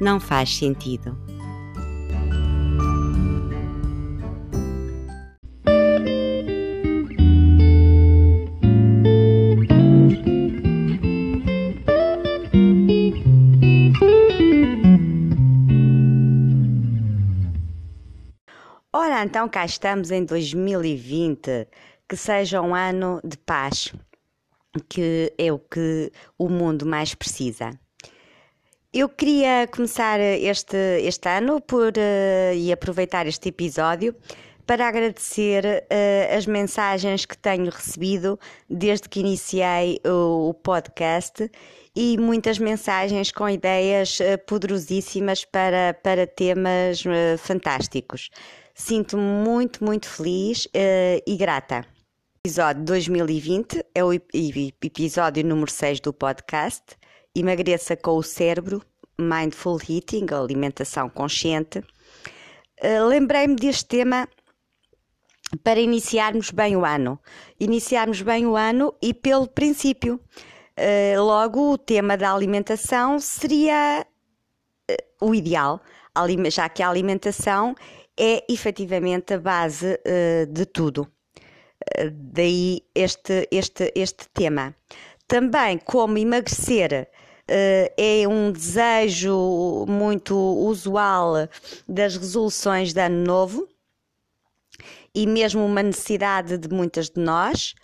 não 0.00 0.18
faz 0.20 0.56
sentido. 0.56 1.16
Ora, 18.92 19.24
então 19.24 19.48
cá 19.48 19.64
estamos 19.64 20.10
em 20.10 20.24
2020, 20.24 21.68
que 22.08 22.16
seja 22.16 22.60
um 22.60 22.74
ano 22.74 23.20
de 23.24 23.36
paz, 23.36 23.92
que 24.88 25.32
é 25.36 25.52
o 25.52 25.58
que 25.58 26.12
o 26.38 26.48
mundo 26.48 26.86
mais 26.86 27.14
precisa. 27.14 27.70
Eu 28.96 29.08
queria 29.08 29.66
começar 29.66 30.20
este, 30.20 30.76
este 31.02 31.28
ano 31.28 31.60
por, 31.60 31.88
uh, 31.88 32.54
e 32.54 32.72
aproveitar 32.72 33.26
este 33.26 33.48
episódio 33.48 34.14
para 34.64 34.86
agradecer 34.86 35.64
uh, 35.64 36.36
as 36.36 36.46
mensagens 36.46 37.26
que 37.26 37.36
tenho 37.36 37.72
recebido 37.72 38.38
desde 38.70 39.08
que 39.08 39.18
iniciei 39.18 40.00
o, 40.06 40.50
o 40.50 40.54
podcast 40.54 41.50
e 41.92 42.16
muitas 42.18 42.56
mensagens 42.60 43.32
com 43.32 43.48
ideias 43.48 44.20
uh, 44.20 44.38
poderosíssimas 44.46 45.44
para, 45.44 45.98
para 46.00 46.24
temas 46.24 47.02
fantásticos. 47.40 48.30
Sinto-me 48.76 49.44
muito, 49.44 49.82
muito 49.82 50.08
feliz 50.08 50.68
e 50.72 51.36
grata. 51.36 51.84
Episódio 52.46 52.84
2020 52.84 53.84
é 53.92 54.04
o 54.04 54.12
episódio 54.12 55.44
número 55.44 55.70
6 55.70 55.98
do 55.98 56.12
podcast 56.12 56.96
Emagreça 57.36 57.96
com 57.96 58.16
o 58.16 58.22
Cérebro, 58.22 58.80
Mindful 59.18 59.80
Eating, 59.88 60.26
alimentação 60.32 61.08
consciente. 61.08 61.80
Uh, 62.80 63.06
Lembrei-me 63.08 63.56
deste 63.56 63.86
tema 63.86 64.28
para 65.64 65.80
iniciarmos 65.80 66.52
bem 66.52 66.76
o 66.76 66.84
ano. 66.84 67.18
Iniciarmos 67.58 68.22
bem 68.22 68.46
o 68.46 68.56
ano 68.56 68.94
e 69.02 69.12
pelo 69.12 69.48
princípio. 69.48 70.20
Uh, 70.78 71.20
logo, 71.20 71.72
o 71.72 71.78
tema 71.78 72.16
da 72.16 72.32
alimentação 72.32 73.18
seria 73.18 74.06
uh, 74.88 75.26
o 75.26 75.34
ideal, 75.34 75.80
já 76.52 76.68
que 76.68 76.84
a 76.84 76.88
alimentação 76.88 77.74
é 78.16 78.44
efetivamente 78.48 79.34
a 79.34 79.38
base 79.40 79.98
de 80.48 80.64
tudo. 80.66 81.10
daí 82.12 82.80
este, 82.94 83.48
este, 83.50 83.92
este 83.96 84.28
tema. 84.28 84.72
Também 85.26 85.78
como 85.78 86.16
emagrecer 86.16 87.08
é 87.48 88.26
um 88.26 88.50
desejo 88.50 89.84
muito 89.86 90.34
usual 90.36 91.48
das 91.88 92.16
resoluções 92.16 92.92
de 92.92 93.00
ano 93.00 93.24
novo 93.24 93.68
e 95.14 95.26
mesmo 95.26 95.64
uma 95.64 95.82
necessidade 95.82 96.58
de 96.58 96.68
muitas 96.68 97.08
de 97.08 97.20
nós. 97.20 97.74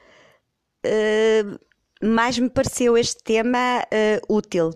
Uh, 0.85 1.59
mais 2.03 2.39
me 2.39 2.51
pareceu 2.51 2.97
este 2.97 3.23
tema 3.23 3.85
uh, 3.85 4.35
útil. 4.35 4.71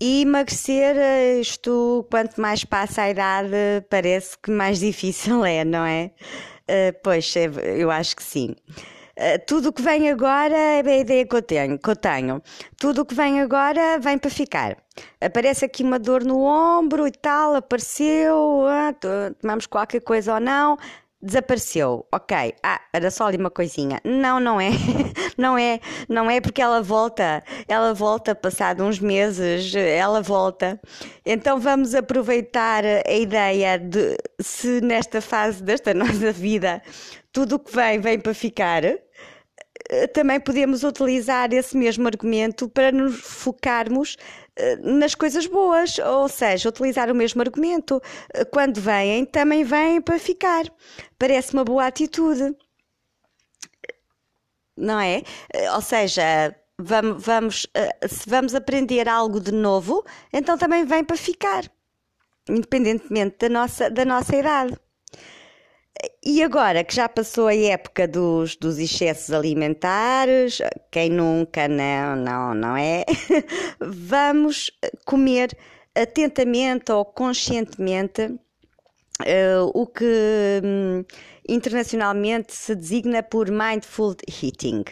E 0.00 0.22
emagrecer, 0.22 0.96
isto, 1.40 2.06
quanto 2.10 2.40
mais 2.40 2.64
passa 2.64 3.02
a 3.02 3.10
idade, 3.10 3.54
parece 3.88 4.36
que 4.36 4.50
mais 4.50 4.80
difícil 4.80 5.44
é, 5.44 5.64
não 5.64 5.84
é? 5.84 6.10
pois, 7.02 7.32
eu 7.78 7.90
acho 7.90 8.16
que 8.16 8.22
sim. 8.22 8.56
Eh, 9.16 9.38
tudo 9.38 9.68
o 9.68 9.72
que 9.72 9.80
vem 9.82 10.10
agora 10.10 10.56
é 10.56 10.80
a 10.80 10.98
ideia 10.98 11.26
que 11.26 11.36
eu 11.36 11.42
tenho. 11.42 11.78
Que 11.78 11.90
eu 11.90 11.96
tenho. 11.96 12.42
Tudo 12.78 13.02
o 13.02 13.04
que 13.06 13.14
vem 13.14 13.40
agora 13.40 13.98
vem 14.00 14.18
para 14.18 14.30
ficar. 14.30 14.76
Aparece 15.20 15.64
aqui 15.64 15.82
uma 15.82 15.98
dor 15.98 16.24
no 16.24 16.40
ombro 16.42 17.06
e 17.06 17.12
tal, 17.12 17.54
apareceu, 17.54 18.66
ah, 18.68 18.92
tomamos 19.40 19.66
qualquer 19.66 20.00
coisa 20.00 20.34
ou 20.34 20.40
não, 20.40 20.76
desapareceu. 21.24 22.06
Ok, 22.12 22.54
ah, 22.62 22.80
era 22.92 23.10
só 23.10 23.26
ali 23.26 23.36
uma 23.36 23.50
coisinha. 23.50 24.00
Não, 24.04 24.38
não 24.38 24.60
é. 24.60 24.70
não 25.38 25.56
é, 25.56 25.80
não 26.08 26.30
é 26.30 26.40
porque 26.40 26.60
ela 26.60 26.82
volta. 26.82 27.42
Ela 27.66 27.94
volta 27.94 28.34
passado 28.34 28.84
uns 28.84 28.98
meses, 28.98 29.74
ela 29.74 30.20
volta. 30.20 30.80
Então 31.24 31.58
vamos 31.58 31.94
aproveitar 31.94 32.84
a 32.84 33.12
ideia 33.12 33.78
de 33.78 34.16
se 34.40 34.80
nesta 34.80 35.20
fase 35.20 35.62
desta 35.62 35.92
nossa 35.94 36.32
vida 36.32 36.82
tudo 37.32 37.56
o 37.56 37.58
que 37.58 37.74
vem 37.74 37.98
vem 37.98 38.18
para 38.18 38.32
ficar 38.32 38.84
eh, 38.84 40.06
também 40.06 40.40
podemos 40.40 40.84
utilizar 40.84 41.52
esse 41.52 41.76
mesmo 41.76 42.06
argumento 42.06 42.68
para 42.68 42.92
nos 42.92 43.16
focarmos 43.16 44.16
nas 44.82 45.14
coisas 45.14 45.46
boas, 45.46 45.98
ou 45.98 46.28
seja, 46.28 46.68
utilizar 46.68 47.10
o 47.10 47.14
mesmo 47.14 47.40
argumento. 47.42 48.00
Eh, 48.32 48.44
quando 48.44 48.80
vêm, 48.80 49.24
também 49.24 49.64
vêm 49.64 50.00
para 50.00 50.18
ficar. 50.18 50.64
Parece 51.18 51.54
uma 51.54 51.64
boa 51.64 51.86
atitude. 51.86 52.56
Não 54.76 54.98
é? 55.00 55.22
Ou 55.74 55.80
seja, 55.80 56.54
vamos, 56.78 57.24
vamos, 57.24 57.66
se 58.08 58.28
vamos 58.28 58.54
aprender 58.54 59.08
algo 59.08 59.40
de 59.40 59.52
novo, 59.52 60.04
então 60.32 60.58
também 60.58 60.84
vem 60.84 61.04
para 61.04 61.16
ficar, 61.16 61.64
independentemente 62.48 63.36
da 63.38 63.48
nossa, 63.48 63.90
da 63.90 64.04
nossa 64.04 64.36
idade. 64.36 64.76
E 66.22 66.42
agora 66.42 66.82
que 66.82 66.94
já 66.94 67.08
passou 67.08 67.46
a 67.46 67.54
época 67.54 68.08
dos, 68.08 68.56
dos 68.56 68.78
excessos 68.78 69.32
alimentares, 69.32 70.58
quem 70.90 71.10
nunca 71.10 71.68
não, 71.68 72.16
não, 72.16 72.54
não 72.54 72.76
é? 72.76 73.04
Vamos 73.78 74.70
comer 75.04 75.56
atentamente 75.94 76.90
ou 76.90 77.04
conscientemente 77.04 78.22
uh, 78.22 79.70
o 79.72 79.86
que 79.86 80.60
um, 80.64 81.04
internacionalmente 81.48 82.52
se 82.52 82.74
designa 82.74 83.22
por 83.22 83.50
mindful 83.50 84.16
eating. 84.42 84.84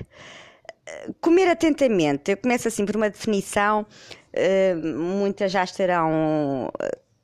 Comer 1.20 1.48
atentamente, 1.48 2.32
eu 2.32 2.36
começo 2.36 2.68
assim 2.68 2.84
por 2.84 2.96
uma 2.96 3.10
definição, 3.10 3.86
uh, 4.34 4.98
muitas 4.98 5.50
já 5.50 5.64
estarão 5.64 6.70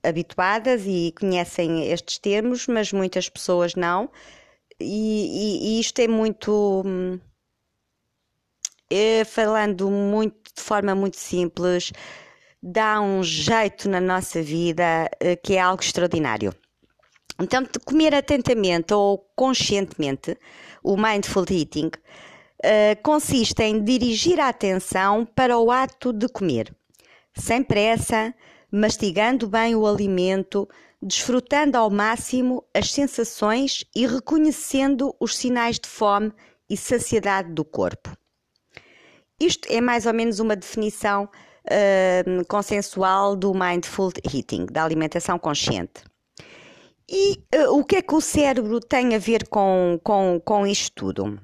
habituadas 0.09 0.83
e 0.87 1.13
conhecem 1.19 1.91
estes 1.91 2.19
termos, 2.19 2.67
mas 2.67 2.93
muitas 2.93 3.29
pessoas 3.29 3.75
não. 3.75 4.11
E, 4.81 4.85
e, 4.85 5.79
e 5.79 5.81
isto 5.81 6.01
é 6.01 6.09
muito. 6.09 6.85
É, 8.91 9.25
falando 9.25 9.91
muito, 9.91 10.51
de 10.57 10.63
forma 10.63 10.95
muito 10.95 11.19
simples, 11.19 11.93
dá 12.63 13.01
um 13.01 13.23
jeito 13.23 13.89
na 13.89 14.01
nossa 14.01 14.43
vida 14.43 15.11
eh, 15.21 15.37
que 15.37 15.57
é 15.57 15.61
algo 15.61 15.83
extraordinário. 15.83 16.55
Então, 17.41 17.65
comer 17.85 18.15
atentamente 18.15 18.93
ou 18.93 19.19
conscientemente, 19.37 20.37
o 20.83 20.97
mindful 20.97 21.45
eating, 21.49 21.87
uh, 21.87 23.03
consiste 23.03 23.63
em 23.63 23.83
dirigir 23.83 24.41
a 24.41 24.49
atenção 24.49 25.25
para 25.25 25.57
o 25.57 25.71
ato 25.71 26.13
de 26.13 26.29
comer, 26.29 26.75
sem 27.35 27.63
pressa, 27.63 28.35
mastigando 28.71 29.49
bem 29.49 29.75
o 29.75 29.87
alimento, 29.87 30.69
desfrutando 31.01 31.77
ao 31.77 31.91
máximo 31.91 32.65
as 32.75 32.91
sensações 32.91 33.85
e 33.95 34.07
reconhecendo 34.07 35.15
os 35.21 35.37
sinais 35.37 35.79
de 35.79 35.89
fome 35.89 36.33
e 36.69 36.77
saciedade 36.77 37.53
do 37.53 37.65
corpo. 37.65 38.11
Isto 39.41 39.69
é 39.71 39.81
mais 39.81 40.05
ou 40.05 40.13
menos 40.13 40.41
uma 40.41 40.57
definição 40.57 41.25
uh, 41.25 42.45
consensual 42.47 43.37
do 43.37 43.55
mindful 43.55 44.11
eating, 44.35 44.67
da 44.67 44.85
alimentação 44.85 45.39
consciente. 45.39 46.05
E 47.09 47.43
uh, 47.55 47.79
o 47.79 47.85
que 47.85 47.97
é 47.97 48.03
que 48.03 48.15
o 48.15 48.21
cérebro 48.21 48.81
tem 48.81 49.15
a 49.15 49.19
ver 49.19 49.49
com, 49.49 49.99
com, 50.03 50.41
com 50.45 50.67
isto 50.67 50.93
tudo? 50.95 51.41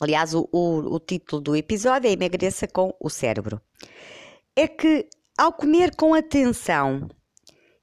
Aliás, 0.00 0.34
o, 0.34 0.48
o, 0.50 0.94
o 0.94 0.98
título 0.98 1.40
do 1.40 1.56
episódio 1.56 2.08
é 2.08 2.12
Emagreça 2.12 2.66
com 2.66 2.94
o 2.98 3.08
Cérebro. 3.08 3.60
É 4.56 4.66
que 4.66 5.08
ao 5.40 5.54
comer 5.54 5.96
com 5.96 6.12
atenção 6.12 7.08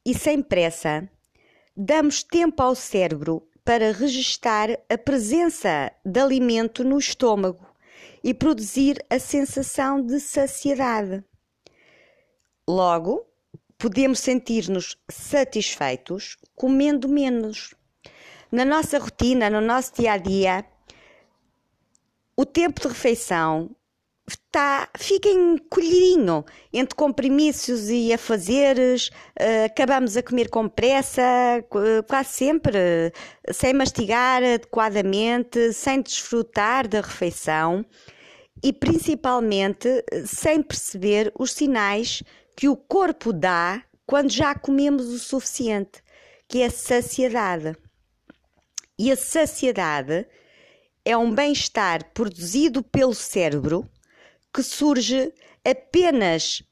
e 0.06 0.14
sem 0.14 0.44
pressa, 0.44 1.10
damos 1.76 2.22
tempo 2.22 2.62
ao 2.62 2.76
cérebro 2.76 3.50
para 3.66 3.92
registar 3.92 4.70
a 4.88 4.96
presença 4.96 5.92
de 6.06 6.20
alimento 6.20 6.84
no 6.84 7.00
estômago 7.00 7.66
e 8.24 8.32
produzir 8.32 9.04
a 9.10 9.18
sensação 9.18 10.00
de 10.00 10.20
saciedade. 10.20 11.26
Logo, 12.70 13.26
podemos 13.76 14.20
sentir-nos 14.20 14.96
satisfeitos 15.10 16.38
comendo 16.56 17.10
menos. 17.10 17.74
Na 18.52 18.66
nossa 18.66 19.00
rotina, 19.00 19.50
no 19.50 19.62
nosso 19.62 19.96
dia 19.96 20.12
a 20.12 20.18
dia, 20.18 20.64
o 22.36 22.46
tempo 22.46 22.82
de 22.82 22.88
refeição 22.90 23.76
está, 24.30 24.90
fica 24.98 25.30
encolhidinho 25.30 26.44
entre 26.74 26.96
compromissos 26.96 27.90
e 27.90 28.12
afazeres, 28.12 29.08
uh, 29.40 29.66
acabamos 29.66 30.18
a 30.18 30.24
comer 30.24 30.50
com 30.50 30.68
pressa, 30.68 31.22
quase 32.08 32.30
sempre, 32.30 32.78
sem 33.52 33.74
mastigar 33.74 34.44
adequadamente, 34.44 35.72
sem 35.74 36.02
desfrutar 36.02 36.88
da 36.88 37.02
refeição 37.02 37.86
e 38.62 38.74
principalmente 38.74 40.04
sem 40.26 40.62
perceber 40.62 41.32
os 41.38 41.52
sinais 41.52 42.24
que 42.56 42.68
o 42.68 42.76
corpo 42.76 43.32
dá 43.32 43.84
quando 44.06 44.32
já 44.32 44.56
comemos 44.56 45.08
o 45.08 45.20
suficiente, 45.20 46.02
que 46.48 46.62
é 46.62 46.66
a 46.66 46.72
saciedade. 46.72 47.76
E 48.98 49.12
a 49.12 49.16
saciedade 49.16 50.26
é 51.06 51.16
um 51.16 51.32
bem-estar 51.32 52.12
produzido 52.14 52.82
pelo 52.82 53.14
cérebro 53.14 53.88
que 54.58 54.64
surge 54.64 55.32
apenas 55.64 56.64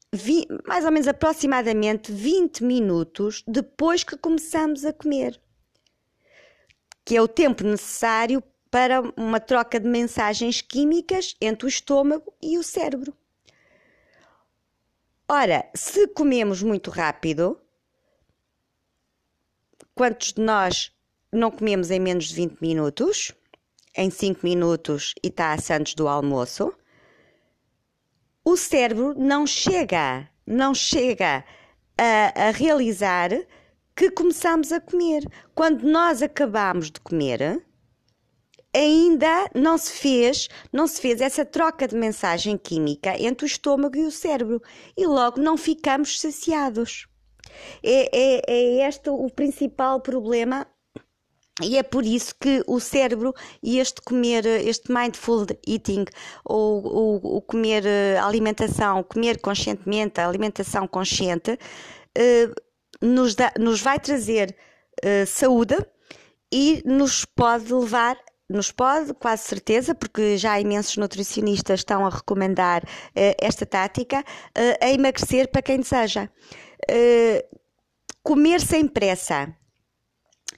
mais 0.66 0.84
ou 0.84 0.90
menos 0.90 1.06
aproximadamente 1.06 2.10
20 2.10 2.64
minutos 2.64 3.44
depois 3.46 4.02
que 4.02 4.16
começamos 4.16 4.84
a 4.84 4.92
comer, 4.92 5.40
que 7.04 7.16
é 7.16 7.22
o 7.22 7.28
tempo 7.28 7.62
necessário 7.62 8.42
para 8.72 9.00
uma 9.16 9.38
troca 9.38 9.78
de 9.78 9.86
mensagens 9.88 10.60
químicas 10.60 11.36
entre 11.40 11.64
o 11.64 11.68
estômago 11.68 12.34
e 12.42 12.58
o 12.58 12.62
cérebro. 12.64 13.16
Ora, 15.28 15.70
se 15.72 16.08
comemos 16.08 16.64
muito 16.64 16.90
rápido, 16.90 17.60
quantos 19.94 20.32
de 20.32 20.40
nós 20.40 20.90
não 21.32 21.52
comemos 21.52 21.92
em 21.92 22.00
menos 22.00 22.24
de 22.24 22.34
20 22.34 22.60
minutos? 22.60 23.30
Em 23.96 24.10
5 24.10 24.40
minutos 24.42 25.14
e 25.22 25.28
está 25.28 25.52
a 25.52 25.76
antes 25.76 25.94
do 25.94 26.08
almoço? 26.08 26.76
O 28.48 28.56
cérebro 28.56 29.12
não 29.18 29.44
chega, 29.44 30.30
não 30.46 30.72
chega 30.72 31.44
a, 31.98 32.46
a 32.46 32.50
realizar 32.52 33.30
que 33.96 34.08
começamos 34.08 34.70
a 34.70 34.80
comer. 34.80 35.28
Quando 35.52 35.82
nós 35.82 36.22
acabamos 36.22 36.92
de 36.92 37.00
comer, 37.00 37.60
ainda 38.72 39.50
não 39.52 39.76
se 39.76 39.90
fez, 39.90 40.48
não 40.72 40.86
se 40.86 41.00
fez 41.00 41.20
essa 41.20 41.44
troca 41.44 41.88
de 41.88 41.96
mensagem 41.96 42.56
química 42.56 43.20
entre 43.20 43.44
o 43.44 43.48
estômago 43.48 43.96
e 43.96 44.04
o 44.04 44.12
cérebro 44.12 44.62
e 44.96 45.04
logo 45.08 45.40
não 45.40 45.56
ficamos 45.56 46.20
saciados. 46.20 47.08
É, 47.82 48.16
é, 48.16 48.42
é 48.46 48.88
este 48.88 49.10
o 49.10 49.28
principal 49.28 50.00
problema 50.00 50.68
e 51.62 51.78
é 51.78 51.82
por 51.82 52.04
isso 52.04 52.34
que 52.38 52.62
o 52.66 52.78
cérebro 52.78 53.34
e 53.62 53.78
este 53.78 54.02
comer, 54.02 54.44
este 54.44 54.92
mindful 54.92 55.46
eating, 55.66 56.04
ou, 56.44 56.84
ou 57.24 57.42
comer 57.42 57.82
alimentação, 58.22 59.02
comer 59.02 59.40
conscientemente, 59.40 60.20
a 60.20 60.28
alimentação 60.28 60.86
consciente, 60.86 61.58
eh, 62.14 62.50
nos, 63.00 63.34
dá, 63.34 63.52
nos 63.58 63.80
vai 63.80 63.98
trazer 63.98 64.54
eh, 65.02 65.24
saúde 65.24 65.76
e 66.52 66.82
nos 66.84 67.24
pode 67.24 67.72
levar 67.72 68.16
nos 68.48 68.70
pode, 68.70 69.12
quase 69.14 69.42
certeza, 69.42 69.92
porque 69.92 70.36
já 70.38 70.60
imensos 70.60 70.96
nutricionistas 70.96 71.80
estão 71.80 72.06
a 72.06 72.10
recomendar 72.10 72.84
esta 73.40 73.66
tática, 73.66 74.24
a 74.80 74.88
emagrecer 74.88 75.50
para 75.50 75.62
quem 75.62 75.80
deseja. 75.80 76.28
Comer 78.22 78.60
sem 78.60 78.86
pressa 78.86 79.52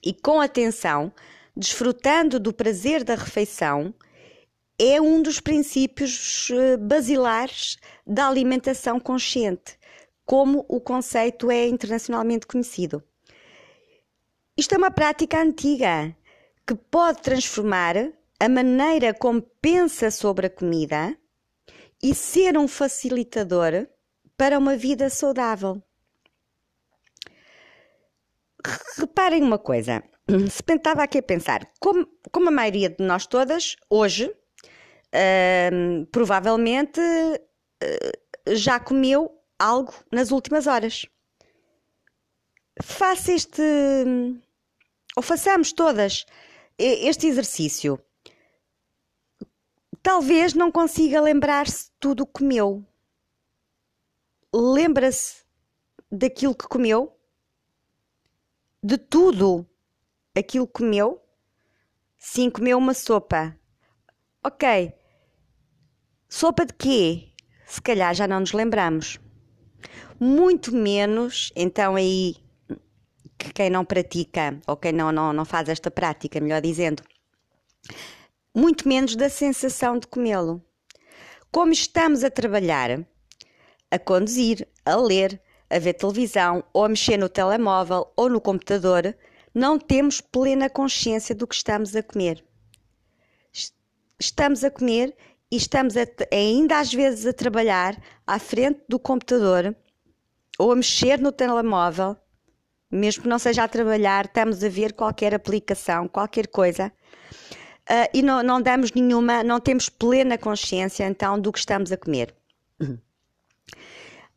e 0.02 0.12
com 0.12 0.40
atenção, 0.40 1.12
desfrutando 1.56 2.38
do 2.38 2.52
prazer 2.52 3.04
da 3.04 3.14
refeição, 3.14 3.92
é 4.78 5.00
um 5.00 5.20
dos 5.20 5.40
princípios 5.40 6.50
basilares 6.80 7.76
da 8.06 8.28
alimentação 8.28 9.00
consciente, 9.00 9.76
como 10.24 10.64
o 10.68 10.80
conceito 10.80 11.50
é 11.50 11.66
internacionalmente 11.66 12.46
conhecido. 12.46 13.02
Isto 14.56 14.74
é 14.74 14.78
uma 14.78 14.90
prática 14.90 15.40
antiga 15.40 16.14
que 16.66 16.74
pode 16.74 17.22
transformar 17.22 17.96
a 18.38 18.48
maneira 18.48 19.12
como 19.12 19.42
pensa 19.60 20.10
sobre 20.10 20.46
a 20.46 20.50
comida 20.50 21.16
e 22.02 22.14
ser 22.14 22.56
um 22.56 22.68
facilitador 22.68 23.88
para 24.36 24.58
uma 24.58 24.76
vida 24.76 25.10
saudável. 25.10 25.82
Reparem 28.98 29.42
uma 29.42 29.58
coisa, 29.58 30.02
se 30.50 30.62
estava 30.74 31.02
aqui 31.02 31.18
a 31.18 31.22
pensar, 31.22 31.66
como, 31.80 32.06
como 32.32 32.48
a 32.48 32.52
maioria 32.52 32.90
de 32.90 33.04
nós 33.04 33.26
todas, 33.26 33.76
hoje, 33.88 34.26
uh, 34.26 36.06
provavelmente 36.10 37.00
uh, 37.00 38.54
já 38.54 38.80
comeu 38.80 39.30
algo 39.58 39.94
nas 40.12 40.30
últimas 40.30 40.66
horas. 40.66 41.06
Faça 42.82 43.32
este, 43.32 43.62
ou 45.16 45.22
façamos 45.22 45.72
todas 45.72 46.24
este 46.78 47.26
exercício. 47.26 48.00
Talvez 50.00 50.54
não 50.54 50.70
consiga 50.70 51.20
lembrar-se 51.20 51.90
tudo 51.98 52.22
o 52.22 52.26
que 52.26 52.34
comeu. 52.34 52.84
Lembra-se 54.54 55.42
daquilo 56.10 56.54
que 56.54 56.68
comeu? 56.68 57.17
De 58.82 58.96
tudo 58.96 59.66
aquilo 60.36 60.66
que 60.66 60.74
comeu? 60.74 61.20
Sim, 62.16 62.48
comeu 62.48 62.78
uma 62.78 62.94
sopa. 62.94 63.56
Ok. 64.44 64.92
Sopa 66.28 66.64
de 66.64 66.74
quê? 66.74 67.32
Se 67.66 67.82
calhar 67.82 68.14
já 68.14 68.28
não 68.28 68.40
nos 68.40 68.52
lembramos. 68.52 69.18
Muito 70.20 70.74
menos, 70.74 71.52
então 71.56 71.96
aí 71.96 72.36
que 73.36 73.52
quem 73.52 73.70
não 73.70 73.84
pratica, 73.84 74.60
ou 74.66 74.76
quem 74.76 74.92
não, 74.92 75.12
não, 75.12 75.32
não 75.32 75.44
faz 75.44 75.68
esta 75.68 75.90
prática, 75.90 76.40
melhor 76.40 76.60
dizendo, 76.60 77.02
muito 78.54 78.88
menos 78.88 79.14
da 79.14 79.28
sensação 79.28 79.98
de 79.98 80.06
comê-lo. 80.06 80.64
Como 81.50 81.72
estamos 81.72 82.24
a 82.24 82.30
trabalhar, 82.30 83.06
a 83.90 83.98
conduzir, 83.98 84.68
a 84.84 84.96
ler, 84.96 85.40
a 85.70 85.78
ver 85.78 85.94
televisão, 85.94 86.64
ou 86.72 86.84
a 86.84 86.88
mexer 86.88 87.16
no 87.16 87.28
telemóvel 87.28 88.10
ou 88.16 88.28
no 88.28 88.40
computador, 88.40 89.14
não 89.54 89.78
temos 89.78 90.20
plena 90.20 90.70
consciência 90.70 91.34
do 91.34 91.46
que 91.46 91.54
estamos 91.54 91.94
a 91.94 92.02
comer. 92.02 92.44
Estamos 94.18 94.64
a 94.64 94.70
comer 94.70 95.16
e 95.50 95.56
estamos 95.56 95.96
a, 95.96 96.06
ainda 96.32 96.78
às 96.78 96.92
vezes 96.92 97.26
a 97.26 97.32
trabalhar 97.32 98.00
à 98.26 98.38
frente 98.38 98.80
do 98.88 98.98
computador 98.98 99.76
ou 100.58 100.72
a 100.72 100.76
mexer 100.76 101.20
no 101.20 101.32
telemóvel 101.32 102.16
mesmo 102.90 103.22
que 103.22 103.28
não 103.28 103.38
seja 103.38 103.64
a 103.64 103.68
trabalhar, 103.68 104.24
estamos 104.24 104.64
a 104.64 104.68
ver 104.68 104.92
qualquer 104.94 105.34
aplicação, 105.34 106.08
qualquer 106.08 106.46
coisa. 106.46 106.90
Uh, 107.88 108.08
e 108.14 108.22
não, 108.22 108.42
não 108.42 108.60
damos 108.60 108.92
nenhuma, 108.92 109.42
não 109.42 109.60
temos 109.60 109.88
plena 109.88 110.36
consciência 110.38 111.04
então 111.04 111.40
do 111.40 111.52
que 111.52 111.58
estamos 111.58 111.92
a 111.92 111.96
comer. 111.96 112.34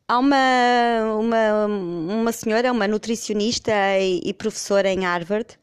Há 0.08 0.18
uma, 0.18 0.36
uma, 1.18 1.66
uma 1.66 2.32
senhora, 2.32 2.72
uma 2.72 2.86
nutricionista 2.86 3.72
e, 3.98 4.20
e 4.24 4.34
professora 4.34 4.90
em 4.90 5.04
Harvard, 5.04 5.58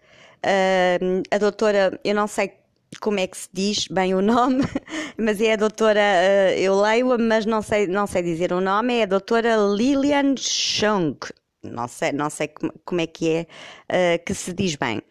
uh, 0.45 1.23
a 1.29 1.37
doutora, 1.37 1.99
eu 2.03 2.15
não 2.15 2.27
sei 2.27 2.53
como 2.99 3.19
é 3.19 3.27
que 3.27 3.37
se 3.37 3.49
diz 3.53 3.87
bem 3.87 4.15
o 4.15 4.21
nome, 4.21 4.63
mas 5.17 5.39
é 5.39 5.53
a 5.53 5.55
doutora, 5.55 5.99
uh, 5.99 6.57
eu 6.57 6.79
leio-a, 6.79 7.17
mas 7.17 7.45
não 7.45 7.61
sei, 7.61 7.87
não 7.87 8.07
sei 8.07 8.23
dizer 8.23 8.51
o 8.51 8.61
nome, 8.61 8.99
é 8.99 9.03
a 9.03 9.05
doutora 9.05 9.55
Lilian 9.55 10.35
Chung 10.37 11.17
não 11.63 11.87
sei, 11.87 12.11
não 12.11 12.29
sei 12.29 12.47
como, 12.47 12.73
como 12.85 13.01
é 13.01 13.07
que 13.07 13.29
é 13.29 14.15
uh, 14.17 14.25
que 14.25 14.33
se 14.33 14.53
diz 14.53 14.75
bem. 14.75 15.01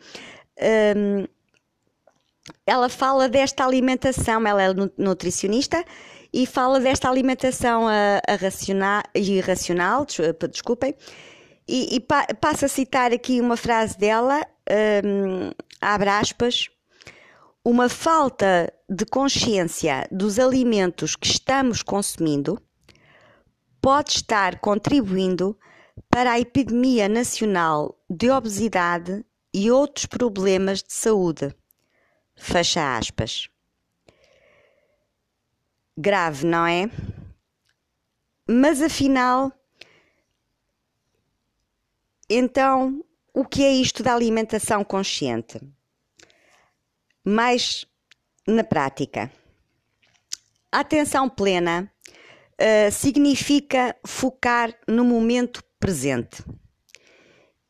Um, 0.96 1.26
ela 2.66 2.88
fala 2.88 3.28
desta 3.28 3.64
alimentação, 3.64 4.46
ela 4.46 4.62
é 4.62 4.68
nutricionista 4.96 5.84
e 6.32 6.46
fala 6.46 6.80
desta 6.80 7.08
alimentação 7.08 7.86
uh, 7.86 8.38
racional, 8.40 9.02
irracional, 9.14 10.06
desculpem, 10.50 10.94
e, 11.66 11.96
e 11.96 12.00
pa, 12.00 12.26
passa 12.40 12.66
a 12.66 12.68
citar 12.68 13.12
aqui 13.12 13.40
uma 13.40 13.56
frase 13.56 13.98
dela, 13.98 14.40
um, 15.04 15.50
abre 15.80 16.08
aspas, 16.08 16.68
uma 17.64 17.88
falta 17.88 18.72
de 18.88 19.04
consciência 19.04 20.08
dos 20.10 20.38
alimentos 20.38 21.14
que 21.14 21.26
estamos 21.26 21.82
consumindo 21.82 22.58
pode 23.82 24.12
estar 24.12 24.60
contribuindo 24.60 25.58
para 26.08 26.32
a 26.32 26.40
epidemia 26.40 27.08
nacional 27.08 27.98
de 28.08 28.30
obesidade 28.30 29.24
e 29.52 29.70
outros 29.70 30.06
problemas 30.06 30.82
de 30.82 30.92
saúde. 30.92 31.54
Fecha 32.34 32.96
aspas. 32.96 33.48
Grave, 36.00 36.46
não 36.46 36.64
é? 36.64 36.88
Mas 38.46 38.80
afinal, 38.80 39.52
então, 42.30 43.04
o 43.34 43.44
que 43.44 43.64
é 43.64 43.72
isto 43.72 44.00
da 44.04 44.14
alimentação 44.14 44.84
consciente? 44.84 45.58
Mais 47.24 47.84
na 48.46 48.62
prática. 48.62 49.28
A 50.70 50.80
atenção 50.80 51.28
plena 51.28 51.92
uh, 52.60 52.92
significa 52.92 53.96
focar 54.06 54.72
no 54.86 55.04
momento 55.04 55.64
presente, 55.80 56.44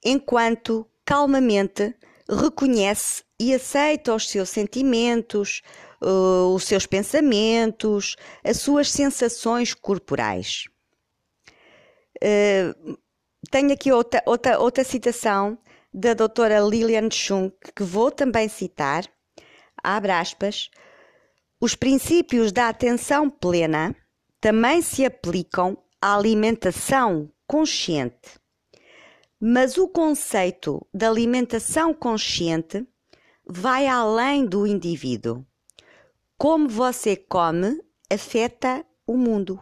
enquanto 0.05 0.87
calmamente 1.03 1.95
reconhece 2.29 3.25
e 3.41 3.55
aceita 3.55 4.15
os 4.15 4.29
seus 4.29 4.51
sentimentos, 4.51 5.63
uh, 6.03 6.55
os 6.55 6.65
seus 6.65 6.87
pensamentos, 6.87 8.17
as 8.45 8.59
suas 8.59 8.91
sensações 8.91 9.75
corporais. 9.75 10.65
Uh, 12.17 12.99
tenho 13.51 13.73
aqui 13.73 13.93
outra, 13.93 14.23
outra, 14.27 14.59
outra 14.59 14.85
citação 14.85 15.59
da 15.93 16.15
doutora 16.15 16.61
Lilian 16.61 17.11
Chung, 17.11 17.51
que 17.75 17.83
vou 17.83 18.11
também 18.11 18.49
citar, 18.49 19.05
abre 19.83 20.13
aspas, 20.13 20.71
os 21.61 21.75
princípios 21.75 22.53
da 22.53 22.69
atenção 22.69 23.29
plena 23.29 23.95
também 24.41 24.81
se 24.83 25.05
aplicam 25.05 25.77
à 26.01 26.17
alimentação 26.17 27.31
consciente. 27.47 28.39
Mas 29.41 29.79
o 29.79 29.89
conceito 29.89 30.87
de 30.93 31.05
alimentação 31.05 31.95
consciente 31.95 32.87
vai 33.45 33.87
além 33.87 34.45
do 34.45 34.67
indivíduo. 34.67 35.45
Como 36.39 36.69
você 36.69 37.17
come 37.17 37.83
afeta 38.09 38.87
o 39.05 39.17
mundo. 39.17 39.61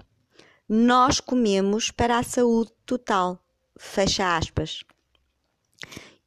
Nós 0.68 1.21
comemos 1.21 1.90
para 1.90 2.18
a 2.18 2.23
saúde 2.23 2.71
total. 2.85 3.42
Fecha 3.78 4.37
aspas. 4.37 4.85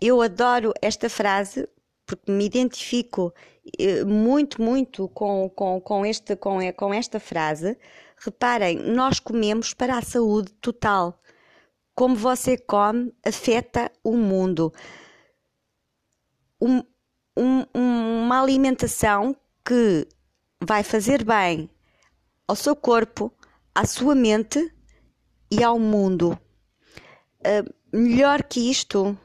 Eu 0.01 0.23
adoro 0.23 0.73
esta 0.81 1.07
frase 1.07 1.69
porque 2.03 2.31
me 2.31 2.45
identifico 2.45 3.31
eh, 3.77 4.03
muito, 4.03 4.59
muito 4.59 5.07
com, 5.09 5.47
com, 5.51 5.79
com, 5.79 6.03
este, 6.03 6.35
com, 6.35 6.57
com 6.73 6.91
esta 6.95 7.19
frase. 7.19 7.77
Reparem, 8.17 8.77
nós 8.77 9.19
comemos 9.19 9.75
para 9.75 9.99
a 9.99 10.01
saúde 10.01 10.51
total. 10.53 11.21
Como 11.93 12.15
você 12.15 12.57
come 12.57 13.13
afeta 13.23 13.91
o 14.03 14.17
mundo. 14.17 14.73
Um, 16.59 16.81
um, 17.37 17.65
uma 17.75 18.41
alimentação 18.41 19.35
que 19.63 20.07
vai 20.61 20.83
fazer 20.83 21.23
bem 21.23 21.69
ao 22.47 22.55
seu 22.55 22.75
corpo, 22.75 23.31
à 23.73 23.85
sua 23.85 24.15
mente 24.15 24.73
e 25.51 25.63
ao 25.63 25.79
mundo. 25.79 26.39
Uh, 27.39 27.73
melhor 27.91 28.43
que 28.43 28.69
isto, 28.69 29.17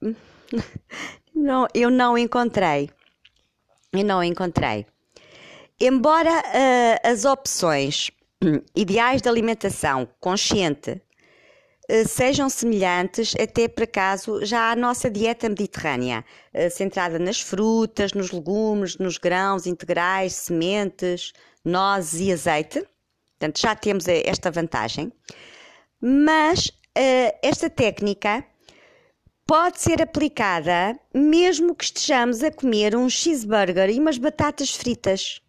não, 1.34 1.66
eu 1.74 1.90
não 1.90 2.18
encontrei. 2.18 2.90
Eu 3.92 4.04
não 4.04 4.22
encontrei. 4.22 4.86
Embora 5.80 6.30
uh, 6.30 7.08
as 7.08 7.24
opções 7.24 8.10
ideais 8.74 9.22
de 9.22 9.28
alimentação 9.28 10.08
consciente 10.18 11.00
sejam 12.06 12.48
semelhantes, 12.48 13.34
até 13.40 13.68
por 13.68 13.84
acaso, 13.84 14.44
já 14.44 14.70
à 14.70 14.76
nossa 14.76 15.10
dieta 15.10 15.48
mediterrânea, 15.48 16.24
centrada 16.70 17.18
nas 17.18 17.40
frutas, 17.40 18.12
nos 18.12 18.30
legumes, 18.30 18.96
nos 18.98 19.18
grãos 19.18 19.66
integrais, 19.66 20.34
sementes, 20.34 21.32
nozes 21.64 22.20
e 22.20 22.32
azeite. 22.32 22.86
Portanto, 23.38 23.60
já 23.60 23.74
temos 23.74 24.06
esta 24.06 24.50
vantagem. 24.50 25.12
Mas 26.00 26.70
esta 27.42 27.68
técnica 27.70 28.44
pode 29.46 29.80
ser 29.80 30.00
aplicada 30.00 30.98
mesmo 31.12 31.74
que 31.74 31.84
estejamos 31.84 32.42
a 32.42 32.50
comer 32.50 32.94
um 32.94 33.08
cheeseburger 33.08 33.90
e 33.90 33.98
umas 33.98 34.16
batatas 34.18 34.74
fritas. 34.74 35.40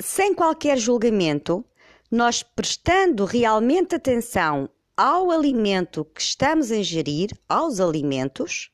Sem 0.00 0.34
qualquer 0.34 0.76
julgamento, 0.78 1.64
nós 2.10 2.42
prestando 2.42 3.24
realmente 3.24 3.94
atenção 3.94 4.68
ao 4.96 5.30
alimento 5.30 6.04
que 6.04 6.20
estamos 6.20 6.70
a 6.70 6.76
ingerir, 6.76 7.30
aos 7.48 7.80
alimentos, 7.80 8.70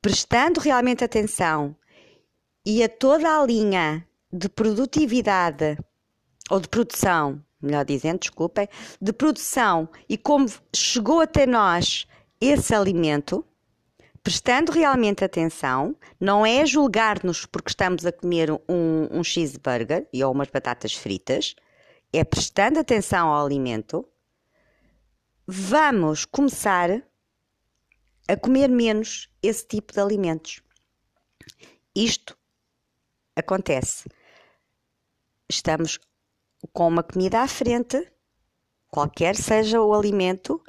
prestando 0.00 0.60
realmente 0.60 1.02
atenção 1.02 1.76
e 2.64 2.82
a 2.82 2.88
toda 2.88 3.40
a 3.40 3.44
linha 3.44 4.06
de 4.32 4.48
produtividade 4.48 5.78
ou 6.50 6.60
de 6.60 6.68
produção 6.68 7.44
melhor 7.60 7.84
dizendo, 7.84 8.20
desculpem, 8.20 8.68
de 9.00 9.12
produção 9.12 9.88
e 10.08 10.16
como 10.16 10.46
chegou 10.74 11.20
até 11.20 11.46
nós 11.46 12.06
esse 12.40 12.74
alimento, 12.74 13.44
prestando 14.22 14.72
realmente 14.72 15.24
atenção, 15.24 15.96
não 16.20 16.44
é 16.44 16.66
julgar-nos 16.66 17.46
porque 17.46 17.70
estamos 17.70 18.04
a 18.04 18.12
comer 18.12 18.50
um, 18.50 19.08
um 19.10 19.24
cheeseburger 19.24 20.06
ou 20.24 20.32
umas 20.32 20.48
batatas 20.48 20.92
fritas, 20.92 21.54
é 22.12 22.24
prestando 22.24 22.78
atenção 22.78 23.28
ao 23.28 23.44
alimento, 23.44 24.06
vamos 25.46 26.24
começar 26.24 27.02
a 28.28 28.36
comer 28.36 28.68
menos 28.68 29.30
esse 29.40 29.66
tipo 29.66 29.92
de 29.92 30.00
alimentos. 30.00 30.60
Isto 31.94 32.36
acontece. 33.36 34.08
Estamos 35.48 36.00
com 36.72 36.88
uma 36.88 37.02
comida 37.04 37.40
à 37.40 37.46
frente, 37.46 38.10
qualquer 38.88 39.36
seja 39.36 39.80
o 39.80 39.94
alimento, 39.94 40.60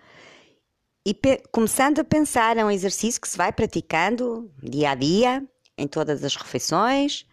e 1.03 1.17
começando 1.51 1.99
a 1.99 2.03
pensar, 2.03 2.57
é 2.57 2.65
um 2.65 2.69
exercício 2.69 3.19
que 3.19 3.27
se 3.29 3.37
vai 3.37 3.51
praticando 3.51 4.51
dia 4.61 4.91
a 4.91 4.95
dia, 4.95 5.47
em 5.77 5.87
todas 5.87 6.23
as 6.23 6.35
refeições, 6.35 7.25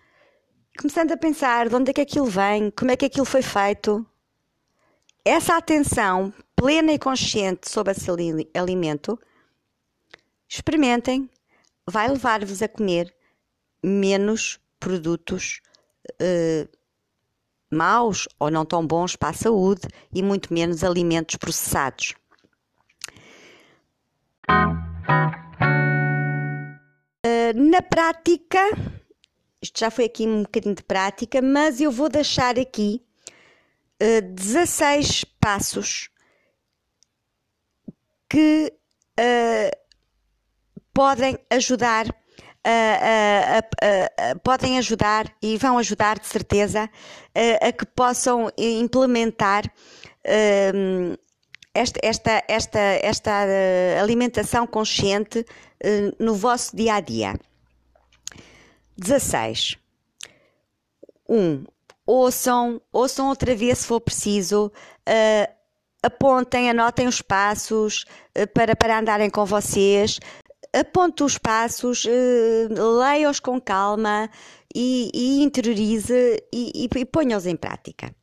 começando 0.78 1.12
a 1.12 1.16
pensar 1.16 1.68
de 1.68 1.74
onde 1.74 1.90
é 1.90 1.94
que 1.94 2.00
aquilo 2.00 2.26
vem, 2.26 2.70
como 2.70 2.90
é 2.90 2.96
que 2.96 3.04
aquilo 3.04 3.26
foi 3.26 3.42
feito. 3.42 4.06
Essa 5.25 5.57
atenção 5.57 6.35
plena 6.54 6.93
e 6.93 6.99
consciente 6.99 7.71
sobre 7.71 7.93
esse 7.93 8.11
alimento, 8.52 9.19
experimentem, 10.47 11.31
vai 11.87 12.09
levar-vos 12.09 12.61
a 12.61 12.69
comer 12.69 13.14
menos 13.83 14.61
produtos 14.78 15.61
uh, 16.21 16.69
maus 17.71 18.28
ou 18.38 18.50
não 18.50 18.64
tão 18.64 18.87
bons 18.87 19.16
para 19.16 19.31
a 19.31 19.35
saúde 19.35 19.88
e 20.12 20.23
muito 20.23 20.52
menos 20.52 20.85
alimentos 20.85 21.37
processados. 21.37 22.14
Uh, 27.26 27.52
na 27.54 27.81
prática, 27.81 28.61
isto 29.61 29.81
já 29.81 29.90
foi 29.90 30.04
aqui 30.04 30.26
um 30.26 30.43
bocadinho 30.43 30.75
de 30.75 30.83
prática, 30.83 31.40
mas 31.40 31.81
eu 31.81 31.90
vou 31.90 32.11
deixar 32.11 32.59
aqui 32.59 33.03
16 34.23 35.25
passos 35.40 36.11
que 38.28 38.73
uh, 39.18 39.76
podem 40.92 41.38
ajudar 41.50 42.06
podem 44.42 44.78
ajudar 44.78 45.30
e 45.42 45.58
vão 45.58 45.76
ajudar 45.76 46.18
de 46.18 46.26
certeza 46.26 46.88
a 47.61 47.73
que 47.73 47.84
possam 47.84 48.50
implementar 48.56 49.70
hum, 50.75 51.14
esta, 51.75 52.00
esta, 52.02 52.42
esta, 52.49 52.80
esta 52.80 53.32
alimentação 54.00 54.66
consciente 54.66 55.44
no 56.18 56.34
vosso 56.34 56.75
dia 56.75 56.94
a 56.94 57.00
dia. 57.00 57.38
16. 58.96 59.76
1. 61.28 61.37
Um, 61.37 61.64
ouçam, 62.06 62.80
ouçam 62.92 63.28
outra 63.28 63.54
vez 63.54 63.78
se 63.78 63.87
for 63.87 64.00
preciso, 64.00 64.66
uh, 64.66 65.54
apontem, 66.02 66.70
anotem 66.70 67.06
os 67.06 67.23
passos 67.23 68.04
uh, 68.38 68.46
para, 68.52 68.76
para 68.76 68.99
andarem 68.99 69.30
com 69.30 69.44
vocês, 69.44 70.18
aponte 70.73 71.23
os 71.23 71.38
passos, 71.38 72.04
uh, 72.04 72.99
leia-os 72.99 73.40
com 73.40 73.61
calma 73.61 74.28
e, 74.75 75.11
e 75.14 75.42
interiorize 75.42 76.42
e, 76.52 76.73
e, 76.75 76.88
e 77.00 77.04
ponha-os 77.04 77.46
em 77.46 77.56
prática. 77.56 78.14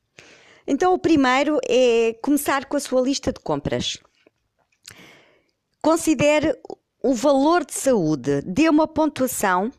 Então, 0.68 0.94
o 0.94 1.00
primeiro 1.00 1.60
é 1.68 2.14
começar 2.22 2.66
com 2.66 2.78
a 2.78 2.80
sua 2.80 3.02
lista 3.02 3.34
de 3.34 3.40
compras. 3.40 3.98
Considere 5.82 6.56
o 7.04 7.16
valor 7.16 7.66
de 7.66 7.74
saúde, 7.74 8.42
dê 8.44 8.70
uma 8.70 8.88
pontuação 8.88 9.72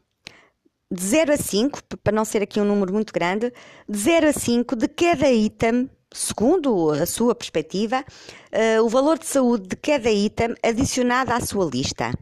de 0.93 1.03
0 1.03 1.33
a 1.33 1.37
5, 1.39 1.81
para 2.03 2.15
não 2.15 2.25
ser 2.25 2.43
aqui 2.43 2.61
um 2.61 2.67
número 2.67 2.93
muito 2.93 3.15
grande, 3.15 3.51
de 3.89 3.99
0 3.99 4.29
a 4.29 4.33
5 4.33 4.77
de 4.77 4.89
cada 4.89 5.31
item, 5.31 5.89
segundo 6.13 6.91
a 6.91 7.07
sua 7.07 7.35
perspectiva, 7.35 8.05
uh, 8.53 8.83
o 8.83 8.91
valor 8.91 9.19
de 9.19 9.25
saúde 9.25 9.69
de 9.69 9.77
cada 9.77 10.11
item 10.11 10.55
adicionado 10.63 11.33
à 11.33 11.41
sua 11.41 11.65
lista 11.65 12.13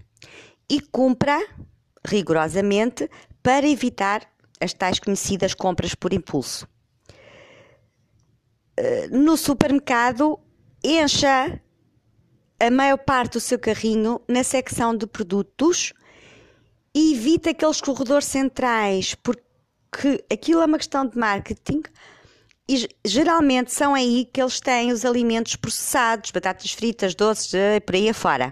e 0.71 0.81
cumpra 0.81 1.37
rigorosamente 2.07 3.11
para 3.43 3.67
evitar 3.67 4.23
as 4.61 4.73
tais 4.73 5.01
conhecidas 5.01 5.53
compras 5.53 5.97
por 5.97 6.13
impulso. 6.13 6.69
Eh, 8.77 9.09
no 9.11 9.37
supermercado, 9.37 10.39
encha 10.85 11.61
a 12.61 12.71
maior 12.71 12.99
parte 12.99 13.33
do 13.33 13.41
seu 13.41 13.59
carrinho 13.59 14.21
na 14.29 14.45
secção 14.45 14.95
de 14.95 15.07
produtos 15.07 15.93
e 16.95 17.15
evite 17.15 17.51
aqueles 17.51 17.81
corredores 17.81 18.27
centrais, 18.27 19.15
porque 19.15 20.25
aquilo 20.31 20.61
é 20.61 20.67
uma 20.67 20.79
questão 20.79 21.07
de 21.07 21.17
marketing 21.17 21.83
e 22.69 22.89
geralmente 23.05 23.73
são 23.73 23.95
aí 23.95 24.25
que 24.33 24.41
eles 24.41 24.61
têm 24.61 24.93
os 24.93 25.05
alimentos 25.05 25.57
processados, 25.57 26.31
batatas 26.31 26.73
fritas, 26.73 27.15
doces, 27.15 27.53
eh, 27.53 27.81
por 27.81 27.97
aí 27.97 28.09
afora. 28.09 28.49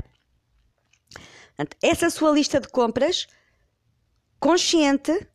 Essa 1.83 2.11
sua 2.11 2.33
lista 2.33 2.61
de 2.61 2.69
compras 2.69 3.27
consciente 4.41 5.29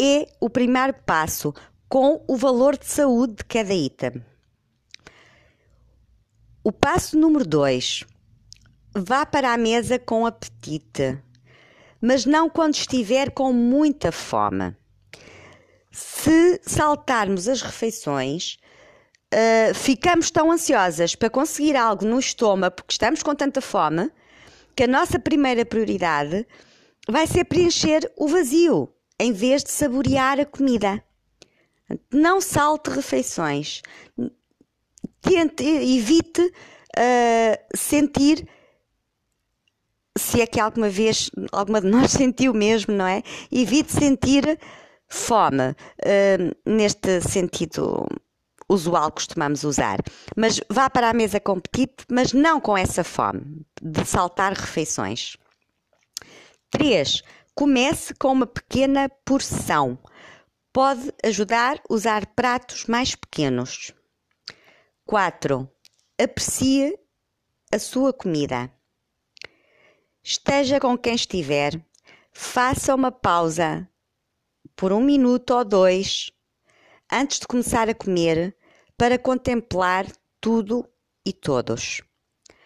é 0.00 0.26
o 0.40 0.50
primeiro 0.50 0.94
passo 1.06 1.52
com 1.88 2.24
o 2.26 2.36
valor 2.36 2.76
de 2.76 2.86
saúde 2.86 3.34
de 3.36 3.44
cada 3.44 3.72
item. 3.72 4.24
O 6.62 6.72
passo 6.72 7.16
número 7.18 7.46
2. 7.46 8.04
Vá 8.96 9.26
para 9.26 9.52
a 9.52 9.58
mesa 9.58 9.98
com 9.98 10.26
apetite, 10.26 11.22
mas 12.04 12.26
não 12.26 12.50
quando 12.50 12.74
estiver 12.74 13.30
com 13.30 13.50
muita 13.50 14.12
fome. 14.12 14.76
Se 15.90 16.60
saltarmos 16.62 17.48
as 17.48 17.62
refeições, 17.62 18.58
uh, 19.32 19.74
ficamos 19.74 20.30
tão 20.30 20.52
ansiosas 20.52 21.14
para 21.14 21.30
conseguir 21.30 21.76
algo 21.76 22.04
no 22.04 22.18
estômago 22.18 22.76
porque 22.76 22.92
estamos 22.92 23.22
com 23.22 23.34
tanta 23.34 23.62
fome 23.62 24.10
que 24.76 24.82
a 24.82 24.86
nossa 24.86 25.18
primeira 25.18 25.64
prioridade 25.64 26.46
vai 27.08 27.26
ser 27.26 27.44
preencher 27.44 28.12
o 28.18 28.28
vazio 28.28 28.92
em 29.18 29.32
vez 29.32 29.64
de 29.64 29.70
saborear 29.70 30.38
a 30.38 30.44
comida. 30.44 31.02
Não 32.12 32.38
salte 32.38 32.90
refeições. 32.90 33.80
Tente, 35.22 35.64
evite 35.64 36.42
uh, 36.42 37.76
sentir 37.76 38.46
se 40.16 40.40
é 40.40 40.46
que 40.46 40.60
alguma 40.60 40.88
vez 40.88 41.30
alguma 41.52 41.80
de 41.80 41.88
nós 41.88 42.10
sentiu 42.12 42.52
mesmo, 42.54 42.94
não 42.94 43.06
é? 43.06 43.22
Evite 43.50 43.92
sentir 43.92 44.58
fome 45.08 45.70
uh, 45.70 46.56
neste 46.66 47.20
sentido 47.20 48.06
usual 48.68 49.10
que 49.10 49.16
costumamos 49.16 49.64
usar. 49.64 49.98
Mas 50.36 50.60
vá 50.70 50.88
para 50.88 51.10
a 51.10 51.14
mesa 51.14 51.40
com 51.40 51.52
apetite, 51.52 52.04
mas 52.10 52.32
não 52.32 52.60
com 52.60 52.76
essa 52.76 53.04
fome 53.04 53.64
de 53.80 54.04
saltar 54.04 54.52
refeições. 54.52 55.36
3. 56.70 57.22
Comece 57.54 58.14
com 58.14 58.32
uma 58.32 58.46
pequena 58.46 59.08
porção. 59.24 59.98
Pode 60.72 61.12
ajudar 61.24 61.76
a 61.76 61.94
usar 61.94 62.26
pratos 62.34 62.86
mais 62.86 63.14
pequenos. 63.14 63.92
4. 65.06 65.70
Aprecie 66.20 66.98
a 67.72 67.78
sua 67.78 68.12
comida. 68.12 68.72
Esteja 70.26 70.80
com 70.80 70.96
quem 70.96 71.14
estiver. 71.14 71.78
Faça 72.32 72.94
uma 72.94 73.12
pausa 73.12 73.86
por 74.74 74.90
um 74.90 75.02
minuto 75.02 75.50
ou 75.50 75.62
dois 75.62 76.30
antes 77.12 77.40
de 77.40 77.46
começar 77.46 77.90
a 77.90 77.94
comer 77.94 78.56
para 78.96 79.18
contemplar 79.18 80.06
tudo 80.40 80.88
e 81.26 81.30
todos. 81.30 82.00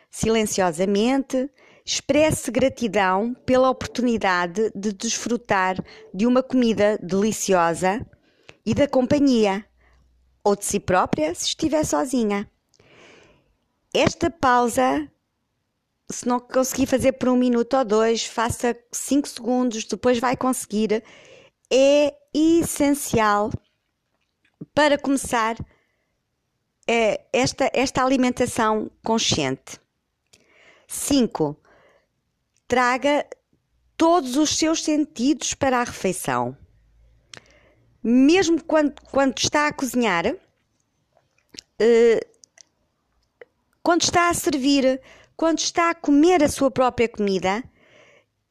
Silenciosamente, 0.08 1.50
expresse 1.84 2.48
gratidão 2.52 3.34
pela 3.44 3.70
oportunidade 3.70 4.70
de 4.72 4.92
desfrutar 4.92 5.84
de 6.14 6.28
uma 6.28 6.44
comida 6.44 6.96
deliciosa 7.02 8.06
e 8.64 8.72
da 8.72 8.86
companhia, 8.86 9.66
ou 10.44 10.54
de 10.54 10.64
si 10.64 10.78
própria 10.78 11.34
se 11.34 11.46
estiver 11.46 11.84
sozinha. 11.84 12.48
Esta 13.92 14.30
pausa, 14.30 15.10
se 16.10 16.26
não 16.26 16.40
conseguir 16.40 16.86
fazer 16.86 17.12
por 17.12 17.28
um 17.28 17.36
minuto 17.36 17.76
ou 17.76 17.84
dois, 17.84 18.24
faça 18.24 18.76
cinco 18.90 19.28
segundos, 19.28 19.84
depois 19.84 20.18
vai 20.18 20.36
conseguir, 20.36 21.02
é 21.70 22.14
essencial 22.32 23.50
para 24.74 24.98
começar 24.98 25.56
é, 26.86 27.20
esta, 27.32 27.70
esta 27.74 28.02
alimentação 28.02 28.90
consciente. 29.04 29.78
5. 30.86 31.54
Traga 32.66 33.26
todos 33.96 34.36
os 34.36 34.56
seus 34.56 34.82
sentidos 34.82 35.52
para 35.52 35.80
a 35.80 35.84
refeição. 35.84 36.56
Mesmo 38.02 38.62
quando, 38.64 38.98
quando 39.02 39.36
está 39.36 39.68
a 39.68 39.72
cozinhar, 39.72 40.26
uh, 40.26 40.38
quando 43.82 44.02
está 44.02 44.30
a 44.30 44.34
servir, 44.34 45.00
quando 45.38 45.60
está 45.60 45.90
a 45.90 45.94
comer 45.94 46.42
a 46.42 46.48
sua 46.48 46.68
própria 46.68 47.08
comida, 47.08 47.62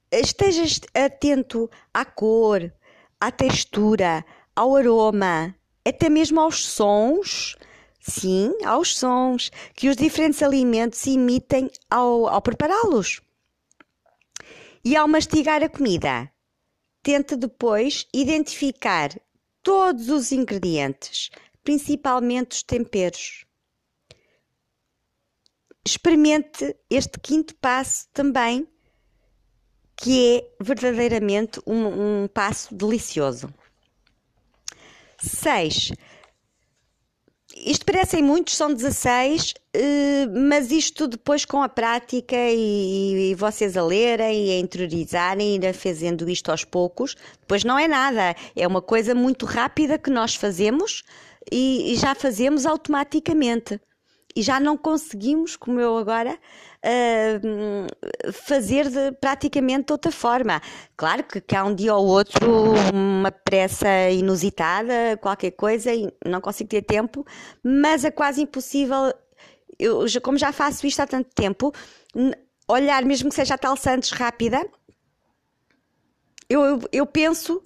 esteja 0.10 0.64
atento 0.94 1.70
à 1.94 2.06
cor, 2.06 2.74
à 3.20 3.30
textura, 3.30 4.26
ao 4.56 4.74
aroma, 4.74 5.54
até 5.86 6.08
mesmo 6.08 6.40
aos 6.40 6.66
sons, 6.66 7.58
sim, 8.00 8.54
aos 8.64 8.98
sons 8.98 9.52
que 9.76 9.90
os 9.90 9.98
diferentes 9.98 10.42
alimentos 10.42 11.06
emitem 11.06 11.70
ao, 11.92 12.26
ao 12.26 12.42
prepará-los. 12.42 13.20
E 14.82 14.96
ao 14.96 15.10
mastigar 15.10 15.62
a 15.62 15.68
comida, 15.68 16.32
tente 17.04 17.36
depois 17.36 18.08
identificar 18.14 19.10
todos 19.62 20.08
os 20.08 20.32
ingredientes, 20.32 21.32
principalmente 21.66 22.54
os 22.54 22.64
temperos. 22.64 23.47
Experimente 25.88 26.76
este 26.90 27.18
quinto 27.18 27.56
passo 27.56 28.10
também, 28.14 28.68
que 29.96 30.36
é 30.36 30.64
verdadeiramente 30.64 31.62
um, 31.66 32.24
um 32.24 32.28
passo 32.28 32.76
delicioso. 32.76 33.48
6. 35.18 35.94
Isto 37.56 37.86
parecem 37.86 38.22
muitos, 38.22 38.58
são 38.58 38.74
16, 38.74 39.54
eh, 39.74 40.26
mas 40.28 40.72
isto 40.72 41.08
depois 41.08 41.46
com 41.46 41.64
a 41.64 41.70
prática 41.70 42.36
e, 42.36 43.32
e 43.32 43.36
vocês 43.36 43.78
a 43.78 43.82
lerem 43.82 44.48
e 44.48 44.52
a 44.52 44.60
interiorizarem 44.60 45.56
ir 45.56 45.74
fazendo 45.74 46.30
isto 46.30 46.52
aos 46.52 46.66
poucos, 46.66 47.16
depois 47.40 47.64
não 47.64 47.80
é 47.80 47.88
nada, 47.88 48.36
é 48.58 48.68
uma 48.68 48.82
coisa 48.82 49.16
muito 49.16 49.46
rápida 49.46 49.98
que 49.98 50.10
nós 50.10 50.36
fazemos 50.36 51.04
e, 51.50 51.94
e 51.94 51.96
já 51.96 52.14
fazemos 52.14 52.66
automaticamente 52.66 53.80
e 54.38 54.44
já 54.44 54.60
não 54.60 54.78
conseguimos, 54.78 55.56
como 55.56 55.80
eu 55.80 55.98
agora, 55.98 56.38
uh, 56.86 58.32
fazer 58.32 58.88
de, 58.88 59.12
praticamente 59.14 59.92
outra 59.92 60.12
forma. 60.12 60.62
Claro 60.96 61.24
que, 61.24 61.42
que 61.42 61.56
há 61.56 61.64
um 61.64 61.74
dia 61.74 61.96
ou 61.96 62.06
outro 62.06 62.48
uma 62.94 63.32
pressa 63.32 64.12
inusitada, 64.12 65.18
qualquer 65.20 65.50
coisa, 65.52 65.92
e 65.92 66.08
não 66.24 66.40
consigo 66.40 66.70
ter 66.70 66.84
tempo, 66.84 67.26
mas 67.64 68.06
é 68.06 68.12
quase 68.12 68.44
impossível. 68.44 69.12
Eu, 69.80 70.06
como 70.22 70.38
já 70.38 70.52
faço 70.52 70.86
isto 70.86 71.00
há 71.00 71.08
tanto 71.08 71.32
tempo, 71.34 71.74
olhar, 72.68 73.04
mesmo 73.06 73.30
que 73.30 73.36
seja 73.36 73.56
a 73.56 73.58
tal 73.58 73.76
Santos 73.76 74.12
rápida, 74.12 74.64
eu, 76.48 76.80
eu, 76.92 77.08
penso 77.08 77.64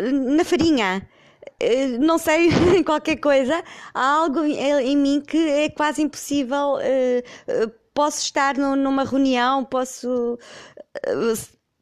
na 0.00 0.44
farinha 0.44 1.08
não 2.00 2.18
sei, 2.18 2.50
qualquer 2.84 3.16
coisa, 3.16 3.62
há 3.92 4.06
algo 4.06 4.44
em 4.44 4.96
mim 4.96 5.20
que 5.20 5.36
é 5.36 5.68
quase 5.68 6.02
impossível. 6.02 6.78
Eh, 6.80 7.22
eh, 7.46 7.70
posso 7.92 8.20
estar 8.22 8.56
numa 8.56 9.04
reunião, 9.04 9.64
posso 9.64 10.38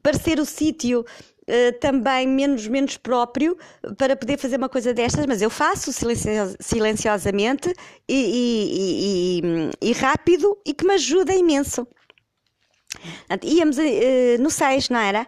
parecer 0.03 0.39
o 0.39 0.45
sítio 0.45 1.03
também 1.81 2.27
menos, 2.27 2.67
menos 2.67 2.97
próprio 2.97 3.57
para 3.97 4.15
poder 4.15 4.37
fazer 4.37 4.57
uma 4.57 4.69
coisa 4.69 4.93
destas, 4.93 5.25
mas 5.25 5.41
eu 5.41 5.49
faço 5.49 5.91
silenciosamente 6.59 7.73
e, 8.07 9.41
e, 9.41 9.41
e, 9.41 9.89
e 9.89 9.91
rápido 9.93 10.55
e 10.65 10.73
que 10.73 10.85
me 10.85 10.93
ajuda 10.93 11.33
imenso. 11.33 11.87
Íamos 13.41 13.77
no 14.39 14.51
6, 14.51 14.89
não 14.89 14.99
era? 14.99 15.27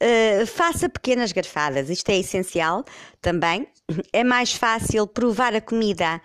Uh, 0.00 0.46
faça 0.46 0.88
pequenas 0.88 1.32
garfadas, 1.32 1.90
isto 1.90 2.08
é 2.10 2.18
essencial 2.18 2.84
também. 3.20 3.66
É 4.12 4.22
mais 4.22 4.52
fácil 4.52 5.08
provar 5.08 5.56
a 5.56 5.60
comida 5.60 6.20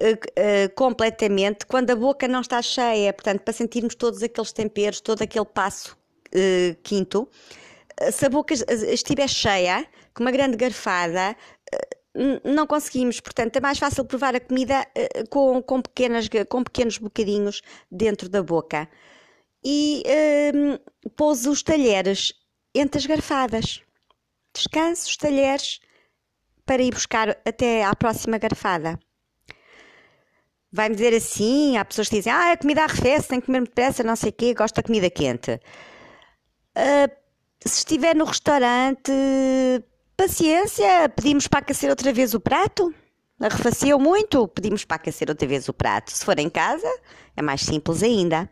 uh, 0.00 0.12
uh, 0.12 0.74
completamente 0.74 1.66
quando 1.66 1.90
a 1.90 1.96
boca 1.96 2.26
não 2.26 2.40
está 2.40 2.62
cheia, 2.62 3.12
portanto, 3.12 3.42
para 3.42 3.52
sentirmos 3.52 3.94
todos 3.94 4.22
aqueles 4.22 4.50
temperos, 4.52 5.00
todo 5.00 5.22
aquele 5.22 5.44
passo 5.44 5.96
quinto. 6.82 7.26
Se 8.12 8.26
a 8.26 8.28
boca 8.28 8.52
estiver 8.52 9.26
cheia, 9.28 9.86
com 10.12 10.22
uma 10.22 10.30
grande 10.30 10.58
garfada, 10.58 11.34
não 12.44 12.66
conseguimos, 12.66 13.18
portanto, 13.18 13.56
é 13.56 13.60
mais 13.60 13.78
fácil 13.78 14.04
provar 14.04 14.36
a 14.36 14.40
comida 14.40 14.86
com, 15.30 15.62
com, 15.62 15.80
pequenas, 15.80 16.28
com 16.50 16.62
pequenos 16.62 16.98
bocadinhos 16.98 17.62
dentro 17.90 18.28
da 18.28 18.42
boca. 18.42 18.86
E 19.64 20.02
uh, 20.06 21.10
pôs 21.16 21.46
os 21.46 21.62
talheres 21.62 22.34
entre 22.80 22.98
as 22.98 23.06
garfadas. 23.06 23.82
Descanse 24.54 25.08
os 25.08 25.16
talheres 25.16 25.80
para 26.64 26.82
ir 26.82 26.92
buscar 26.92 27.30
até 27.46 27.84
à 27.84 27.94
próxima 27.94 28.38
garfada. 28.38 28.98
vai-me 30.70 30.94
dizer 30.94 31.14
assim, 31.14 31.78
há 31.78 31.84
pessoas 31.84 32.08
que 32.08 32.16
dizem, 32.16 32.32
ah, 32.32 32.52
a 32.52 32.56
comida 32.56 32.84
arrefece, 32.84 33.28
tem 33.28 33.40
que 33.40 33.46
comer 33.46 33.62
depressa, 33.62 34.02
não 34.02 34.16
sei 34.16 34.28
o 34.30 34.32
quê, 34.32 34.52
gosto 34.52 34.76
da 34.76 34.82
comida 34.82 35.08
quente. 35.08 35.58
Uh, 36.76 37.10
se 37.64 37.78
estiver 37.78 38.14
no 38.14 38.24
restaurante, 38.24 39.10
paciência, 40.16 41.08
pedimos 41.08 41.48
para 41.48 41.60
aquecer 41.60 41.88
outra 41.88 42.12
vez 42.12 42.34
o 42.34 42.40
prato. 42.40 42.94
Arrefeceu 43.40 43.98
muito, 43.98 44.46
pedimos 44.48 44.84
para 44.84 44.96
aquecer 44.96 45.28
outra 45.28 45.46
vez 45.46 45.68
o 45.68 45.72
prato. 45.72 46.10
Se 46.10 46.24
for 46.24 46.38
em 46.38 46.50
casa, 46.50 46.88
é 47.36 47.40
mais 47.40 47.62
simples 47.62 48.02
ainda. 48.02 48.50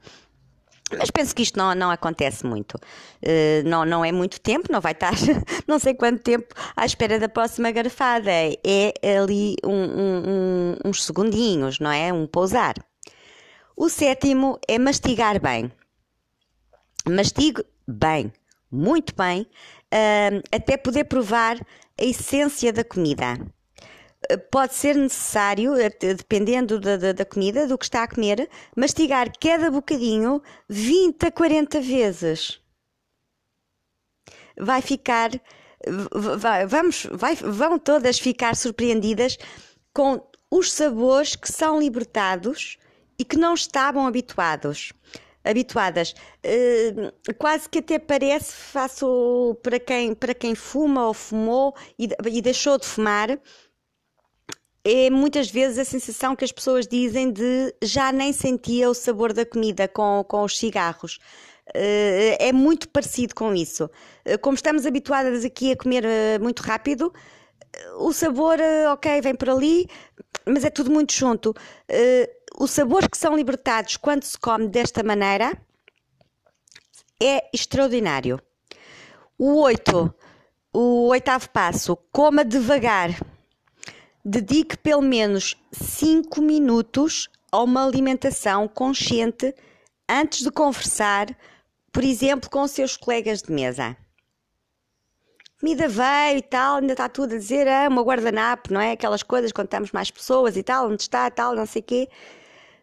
Mas 0.96 1.10
penso 1.10 1.34
que 1.34 1.42
isto 1.42 1.58
não, 1.58 1.74
não 1.74 1.90
acontece 1.90 2.46
muito. 2.46 2.74
Uh, 2.74 3.66
não, 3.66 3.84
não 3.84 4.04
é 4.04 4.12
muito 4.12 4.40
tempo, 4.40 4.70
não 4.70 4.80
vai 4.80 4.92
estar 4.92 5.12
não 5.66 5.78
sei 5.78 5.94
quanto 5.94 6.22
tempo 6.22 6.54
à 6.76 6.86
espera 6.86 7.18
da 7.18 7.28
próxima 7.28 7.70
garfada. 7.72 8.30
É 8.30 9.18
ali 9.18 9.56
um, 9.64 9.72
um, 9.72 10.76
uns 10.84 11.04
segundinhos, 11.04 11.80
não 11.80 11.90
é? 11.90 12.12
Um 12.12 12.26
pousar. 12.26 12.74
O 13.76 13.88
sétimo 13.88 14.58
é 14.68 14.78
mastigar 14.78 15.40
bem. 15.40 15.72
Mastigo 17.08 17.62
bem, 17.86 18.32
muito 18.70 19.14
bem, 19.14 19.42
uh, 19.42 20.42
até 20.50 20.76
poder 20.76 21.04
provar 21.04 21.56
a 21.98 22.04
essência 22.04 22.72
da 22.72 22.82
comida 22.82 23.38
pode 24.50 24.74
ser 24.74 24.96
necessário, 24.96 25.74
eh, 25.76 25.90
dependendo 25.90 26.80
da, 26.80 26.96
da, 26.96 27.12
da, 27.12 27.24
comida, 27.24 27.66
do 27.66 27.78
que 27.78 27.84
está 27.84 28.02
a 28.02 28.08
comer, 28.08 28.48
mastigar 28.76 29.30
cada 29.38 29.70
bocadinho 29.70 30.42
20 30.68 31.26
a 31.26 31.30
40 31.30 31.80
vezes. 31.80 32.60
Vai 34.58 34.80
ficar. 34.80 35.30
Vai, 36.38 36.66
vamos, 36.66 37.06
vai, 37.12 37.34
vão 37.36 37.78
todas 37.78 38.18
ficar 38.18 38.56
surpreendidas 38.56 39.36
com 39.92 40.20
os 40.50 40.72
sabores 40.72 41.36
que 41.36 41.52
são 41.52 41.78
libertados 41.78 42.78
e 43.18 43.24
que 43.24 43.36
não 43.36 43.54
estavam 43.54 44.06
habituados 44.06 44.92
habituadas. 45.46 46.14
Uh, 46.44 47.34
quase 47.38 47.68
que 47.68 47.78
até 47.78 47.98
parece, 47.98 48.52
faço 48.52 49.56
para 49.62 49.78
quem, 49.78 50.12
para 50.14 50.34
quem 50.34 50.54
fuma 50.54 51.06
ou 51.06 51.14
fumou 51.14 51.74
e, 51.96 52.08
e 52.26 52.42
deixou 52.42 52.78
de 52.78 52.84
fumar, 52.84 53.38
é 54.88 55.10
muitas 55.10 55.50
vezes 55.50 55.78
a 55.78 55.84
sensação 55.84 56.36
que 56.36 56.44
as 56.44 56.52
pessoas 56.52 56.86
dizem 56.86 57.32
de 57.32 57.74
já 57.82 58.12
nem 58.12 58.32
sentia 58.32 58.88
o 58.88 58.94
sabor 58.94 59.32
da 59.32 59.44
comida 59.44 59.88
com, 59.88 60.24
com 60.28 60.44
os 60.44 60.56
cigarros. 60.56 61.18
Uh, 61.70 62.38
é 62.38 62.52
muito 62.52 62.88
parecido 62.90 63.34
com 63.34 63.52
isso. 63.52 63.90
Uh, 64.24 64.38
como 64.40 64.54
estamos 64.54 64.86
habituadas 64.86 65.44
aqui 65.44 65.72
a 65.72 65.76
comer 65.76 66.04
uh, 66.04 66.40
muito 66.40 66.60
rápido, 66.60 67.12
o 67.98 68.12
sabor, 68.12 68.58
ok, 68.92 69.20
vem 69.20 69.34
por 69.34 69.50
ali, 69.50 69.88
mas 70.46 70.64
é 70.64 70.70
tudo 70.70 70.90
muito 70.90 71.12
junto. 71.12 71.52
os 72.56 72.70
sabores 72.70 73.08
que 73.08 73.18
são 73.18 73.36
libertados 73.36 73.96
quando 73.96 74.22
se 74.22 74.38
come 74.38 74.68
desta 74.68 75.02
maneira 75.02 75.52
é 77.20 77.50
extraordinário. 77.52 78.40
O 79.36 79.60
oito, 79.62 80.14
o 80.72 81.08
oitavo 81.08 81.50
passo, 81.50 81.96
coma 82.12 82.44
devagar 82.44 83.10
dedique 84.28 84.76
pelo 84.76 85.02
menos 85.02 85.56
5 85.70 86.42
minutos 86.42 87.28
a 87.52 87.62
uma 87.62 87.86
alimentação 87.86 88.66
consciente 88.66 89.54
antes 90.08 90.42
de 90.42 90.50
conversar, 90.50 91.28
por 91.92 92.02
exemplo, 92.02 92.50
com 92.50 92.62
os 92.62 92.72
seus 92.72 92.96
colegas 92.96 93.40
de 93.40 93.52
mesa. 93.52 93.96
Comida 95.60 95.86
veio 95.86 96.38
e 96.38 96.42
tal, 96.42 96.78
ainda 96.78 96.92
está 96.92 97.08
tudo 97.08 97.36
a 97.36 97.38
dizer, 97.38 97.68
ah, 97.68 97.86
uma 97.88 98.02
guardanapo, 98.02 98.72
não 98.72 98.80
é? 98.80 98.92
Aquelas 98.92 99.22
coisas 99.22 99.52
quando 99.52 99.68
estamos 99.68 99.92
mais 99.92 100.10
pessoas 100.10 100.56
e 100.56 100.62
tal, 100.62 100.90
onde 100.90 101.02
está, 101.02 101.30
tal, 101.30 101.54
não 101.54 101.64
sei 101.64 101.80
o 101.80 101.84
quê. 101.84 102.08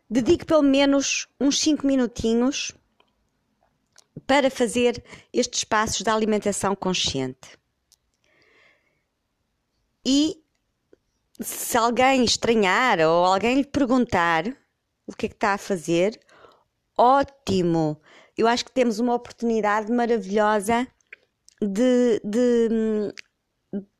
Dedique 0.09 0.45
pelo 0.45 0.63
menos 0.63 1.27
uns 1.41 1.59
5 1.59 1.85
minutinhos 1.85 2.71
para 4.25 4.49
fazer 4.49 5.03
estes 5.33 5.65
passos 5.65 6.03
da 6.03 6.15
alimentação 6.15 6.73
consciente. 6.73 7.59
E 10.05 10.42
se 11.43 11.77
alguém 11.77 12.23
estranhar 12.23 12.99
ou 12.99 13.25
alguém 13.25 13.57
lhe 13.57 13.65
perguntar 13.65 14.45
o 15.05 15.13
que 15.13 15.25
é 15.25 15.29
que 15.29 15.35
está 15.35 15.53
a 15.53 15.57
fazer, 15.57 16.19
ótimo! 16.97 18.01
Eu 18.37 18.47
acho 18.47 18.65
que 18.65 18.71
temos 18.71 18.99
uma 18.99 19.13
oportunidade 19.13 19.91
maravilhosa 19.91 20.87
de, 21.61 22.19
de 22.23 23.13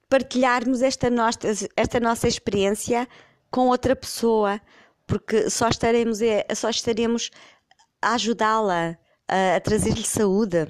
partilharmos 0.09 0.81
esta 0.81 1.09
nossa, 1.09 1.39
esta 1.75 1.99
nossa 1.99 2.27
experiência 2.27 3.07
com 3.51 3.67
outra 3.67 3.95
pessoa, 3.95 4.59
porque 5.05 5.49
só 5.49 5.67
estaremos, 5.67 6.19
só 6.55 6.69
estaremos 6.69 7.29
a 8.01 8.13
ajudá-la 8.13 8.97
a, 9.27 9.55
a 9.55 9.59
trazer-lhe 9.59 10.05
saúde. 10.05 10.67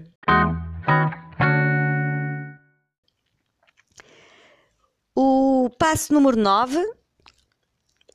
O 5.16 5.70
passo 5.78 6.14
número 6.14 6.38
9 6.38 6.80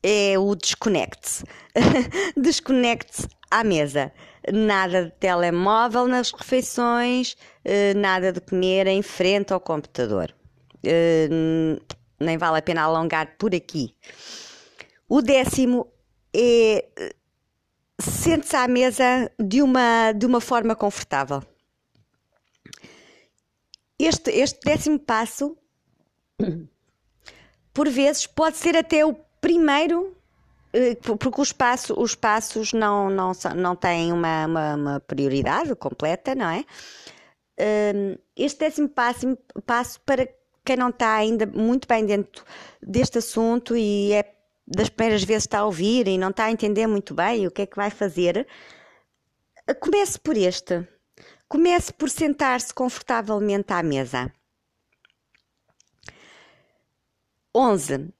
é 0.03 0.39
o 0.39 0.55
desconecte-se. 0.55 1.45
desconecte-se 2.37 3.29
à 3.51 3.63
mesa. 3.63 4.13
Nada 4.53 5.05
de 5.05 5.11
telemóvel 5.13 6.07
nas 6.07 6.33
refeições, 6.33 7.37
eh, 7.65 7.95
nada 7.95 8.33
de 8.33 8.41
comer 8.41 8.87
em 8.87 9.03
frente 9.03 9.53
ao 9.53 9.61
computador. 9.61 10.35
Eh, 10.83 11.29
nem 12.19 12.37
vale 12.37 12.59
a 12.59 12.63
pena 12.63 12.83
alongar 12.83 13.37
por 13.39 13.55
aqui. 13.55 13.95
O 15.09 15.23
décimo 15.23 15.87
é 16.35 16.89
sente-se 18.01 18.57
à 18.57 18.69
mesa 18.69 19.31
de 19.39 19.63
uma, 19.63 20.13
de 20.13 20.27
uma 20.27 20.41
forma 20.41 20.75
confortável. 20.75 21.43
Este, 23.99 24.31
este 24.31 24.61
décimo 24.65 24.99
passo 24.99 25.57
por 27.79 27.89
vezes 27.89 28.27
pode 28.27 28.57
ser 28.57 28.77
até 28.77 29.07
o 29.07 29.15
primeiro 29.41 30.13
eh, 30.73 30.97
porque 30.97 31.41
os 31.41 31.53
passos, 31.53 31.97
os 31.97 32.13
passos 32.17 32.73
não, 32.73 33.09
não, 33.09 33.31
não 33.55 33.77
têm 33.77 34.13
uma, 34.13 34.47
uma, 34.47 34.75
uma 34.75 35.01
prioridade 35.01 35.73
completa, 35.77 36.35
não 36.35 36.51
é? 36.51 36.65
Este 38.37 38.59
décimo 38.59 38.89
passo, 38.89 39.39
passo 39.65 40.01
para 40.01 40.29
quem 40.65 40.77
não 40.77 40.89
está 40.89 41.15
ainda 41.15 41.47
muito 41.47 41.87
bem 41.87 42.05
dentro 42.05 42.45
deste 42.83 43.19
assunto 43.19 43.77
e 43.77 44.13
é 44.13 44.25
das 44.67 44.89
primeiras 44.89 45.23
vezes 45.23 45.45
está 45.45 45.61
a 45.61 45.65
ouvir 45.65 46.09
e 46.09 46.19
não 46.19 46.31
está 46.31 46.47
a 46.47 46.51
entender 46.51 46.89
muito 46.89 47.15
bem 47.15 47.47
o 47.47 47.51
que 47.53 47.63
é 47.63 47.67
que 47.67 47.77
vai 47.77 47.91
fazer, 47.91 48.45
comece 49.79 50.19
por 50.19 50.37
este. 50.37 50.85
Comece 51.49 51.93
por 51.93 52.11
sentar-se 52.11 52.75
confortavelmente 52.75 53.73
à 53.73 53.85
mesa. 53.85 54.33
11. 57.55 58.13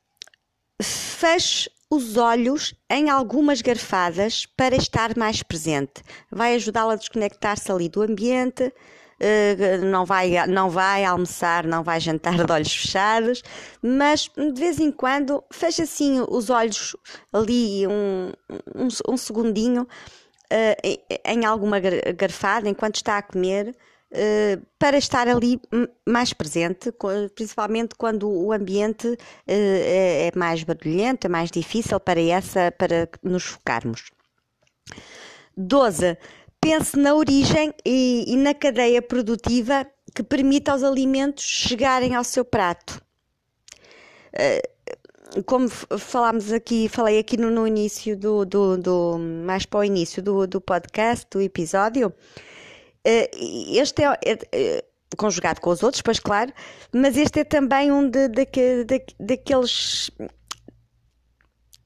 Feche 0.81 1.71
os 1.91 2.17
olhos 2.17 2.75
em 2.91 3.09
algumas 3.09 3.63
garfadas 3.63 4.47
para 4.47 4.77
estar 4.77 5.17
mais 5.17 5.43
presente. 5.43 6.03
Vai 6.31 6.55
ajudá-la 6.55 6.93
a 6.93 6.97
desconectar-se 6.97 7.71
ali 7.73 7.89
do 7.89 8.03
ambiente. 8.03 8.73
Uh, 9.21 9.85
não, 9.85 10.07
vai, 10.07 10.47
não 10.47 10.71
vai 10.71 11.05
almoçar, 11.05 11.67
não 11.67 11.83
vai 11.83 11.99
jantar 11.99 12.45
de 12.45 12.53
olhos 12.53 12.73
fechados, 12.73 13.43
mas 13.83 14.31
de 14.37 14.61
vez 14.61 14.79
em 14.79 14.93
quando 14.93 15.43
fecha 15.51 15.83
assim 15.83 16.25
os 16.29 16.51
olhos 16.51 16.97
ali 17.33 17.85
um, 17.89 18.33
um, 18.77 18.89
um 19.09 19.17
segundinho 19.17 19.83
uh, 19.83 21.21
em 21.25 21.45
alguma 21.45 21.81
garfada 21.81 22.69
enquanto 22.69 22.95
está 22.95 23.19
a 23.19 23.23
comer 23.23 23.75
Uh, 24.11 24.65
para 24.79 24.97
estar 24.97 25.29
ali 25.29 25.61
mais 26.09 26.33
presente, 26.33 26.91
principalmente 27.35 27.95
quando 27.95 28.27
o 28.27 28.53
ambiente 28.53 29.07
uh, 29.07 29.17
é, 29.47 30.29
é, 30.29 30.33
mais 30.35 30.63
barulhento, 30.65 31.27
é 31.27 31.29
mais 31.31 31.51
difícil 31.51 32.01
para 32.01 32.19
essa, 32.19 32.73
para 32.73 33.07
nos 33.23 33.45
focarmos. 33.45 34.11
12. 35.55 36.17
Pense 36.59 36.99
na 36.99 37.15
origem 37.15 37.75
e, 37.85 38.25
e 38.27 38.37
na 38.37 38.55
cadeia 38.55 39.03
produtiva 39.03 39.87
que 40.15 40.23
permite 40.23 40.71
aos 40.71 40.83
alimentos 40.83 41.45
chegarem 41.45 42.15
ao 42.15 42.25
seu 42.25 42.45
prato. 42.47 43.03
Uh, 44.33 45.43
como 45.45 45.69
falámos 45.69 46.53
aqui, 46.53 46.89
falei 46.89 47.19
aqui 47.19 47.37
no, 47.37 47.51
no 47.51 47.67
início 47.67 48.17
do, 48.17 48.45
do, 48.45 48.79
do, 48.79 49.19
mais 49.19 49.67
para 49.67 49.81
o 49.81 49.85
início 49.85 50.23
do, 50.23 50.47
do 50.47 50.61
podcast, 50.61 51.27
do 51.31 51.41
episódio, 51.41 52.07
eh, 52.09 52.48
este 53.05 54.03
é, 54.03 54.19
é, 54.25 54.39
é, 54.53 54.85
conjugado 55.17 55.61
com 55.61 55.71
os 55.71 55.83
outros, 55.83 56.03
pois 56.03 56.19
claro, 56.19 56.53
mas 56.93 57.17
este 57.17 57.41
é 57.41 57.45
também 57.45 57.91
um 57.91 58.09
de, 58.09 58.29
de, 58.29 58.47
de, 58.85 59.05
daqueles 59.19 60.11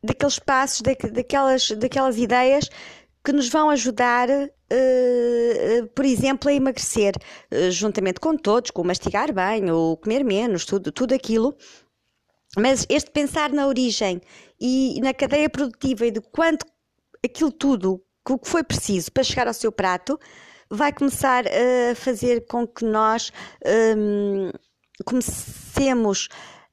daqueles 0.03 0.39
passos, 0.39 0.81
daquelas, 0.81 1.71
daquelas 1.71 2.19
ideias 2.19 2.69
que 3.25 3.33
nos 3.33 3.49
vão 3.49 3.71
ajudar, 3.71 4.29
uh, 4.29 5.87
por 5.95 6.05
exemplo, 6.05 6.51
a 6.51 6.53
emagrecer, 6.53 7.15
uh, 7.53 7.71
juntamente 7.71 8.19
com 8.19 8.37
todos, 8.37 8.73
com 8.73 8.83
mastigar 8.83 9.33
bem, 9.33 9.71
ou 9.71 9.97
comer 9.97 10.25
menos, 10.25 10.65
tudo, 10.65 10.91
tudo 10.91 11.15
aquilo. 11.15 11.55
Mas 12.57 12.85
este 12.89 13.11
pensar 13.11 13.53
na 13.53 13.67
origem 13.67 14.21
e 14.61 15.01
na 15.01 15.15
cadeia 15.15 15.49
produtiva 15.49 16.07
e 16.07 16.11
de 16.11 16.21
quanto 16.21 16.67
aquilo 17.25 17.53
tudo 17.53 18.03
o 18.29 18.39
que 18.39 18.49
foi 18.49 18.63
preciso 18.63 19.11
para 19.11 19.23
chegar 19.23 19.47
ao 19.47 19.55
seu 19.55 19.73
prato 19.73 20.19
vai 20.73 20.91
começar 20.91 21.45
a 21.47 21.95
fazer 21.95 22.47
com 22.47 22.67
que 22.67 22.83
nós 22.83 23.31
um, 23.95 24.51
comecemos 25.05 26.29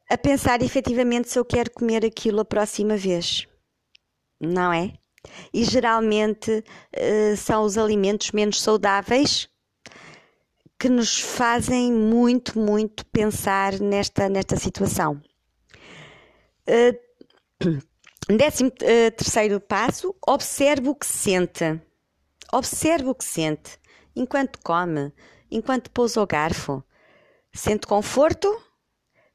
a 0.10 0.18
pensar 0.18 0.62
efetivamente 0.62 1.30
se 1.30 1.38
eu 1.38 1.44
quero 1.44 1.70
comer 1.72 2.06
aquilo 2.06 2.40
a 2.40 2.46
próxima 2.46 2.96
vez. 2.96 3.46
Não 4.40 4.72
é? 4.72 4.94
E 5.54 5.66
geralmente 5.66 6.64
uh, 6.96 7.36
são 7.36 7.64
os 7.64 7.78
alimentos 7.78 8.32
menos 8.32 8.62
saudáveis 8.62 9.50
que 10.80 10.88
nos 10.88 11.20
fazem 11.20 11.92
muito, 11.92 12.58
muito 12.58 13.06
pensar 13.08 13.82
nesta, 13.82 14.30
nesta 14.30 14.56
situação. 14.56 15.22
Uh, 16.66 17.78
décimo 18.34 18.70
uh, 18.70 19.12
terceiro 19.12 19.60
passo, 19.60 20.16
observe 20.26 20.88
o 20.88 20.96
que 20.96 21.06
sente. 21.06 21.82
Observe 22.54 23.10
o 23.10 23.14
que 23.14 23.26
sente 23.26 23.79
enquanto 24.20 24.60
come, 24.64 25.14
enquanto 25.50 25.90
pousa 25.92 26.22
o 26.22 26.28
garfo. 26.28 26.84
Sente 27.54 27.88
conforto? 27.88 28.62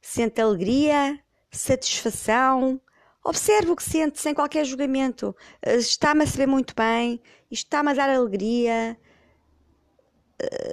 Sente 0.00 0.40
alegria? 0.40 1.18
Satisfação? 1.50 2.80
Observe 3.24 3.70
o 3.70 3.76
que 3.76 3.82
sente 3.82 4.20
sem 4.20 4.34
qualquer 4.34 4.64
julgamento. 4.64 5.34
Uh, 5.66 5.78
está-me 5.78 6.24
a 6.24 6.26
saber 6.26 6.46
muito 6.46 6.74
bem? 6.74 7.20
Está-me 7.50 7.90
a 7.90 7.94
dar 7.94 8.10
alegria? 8.10 8.98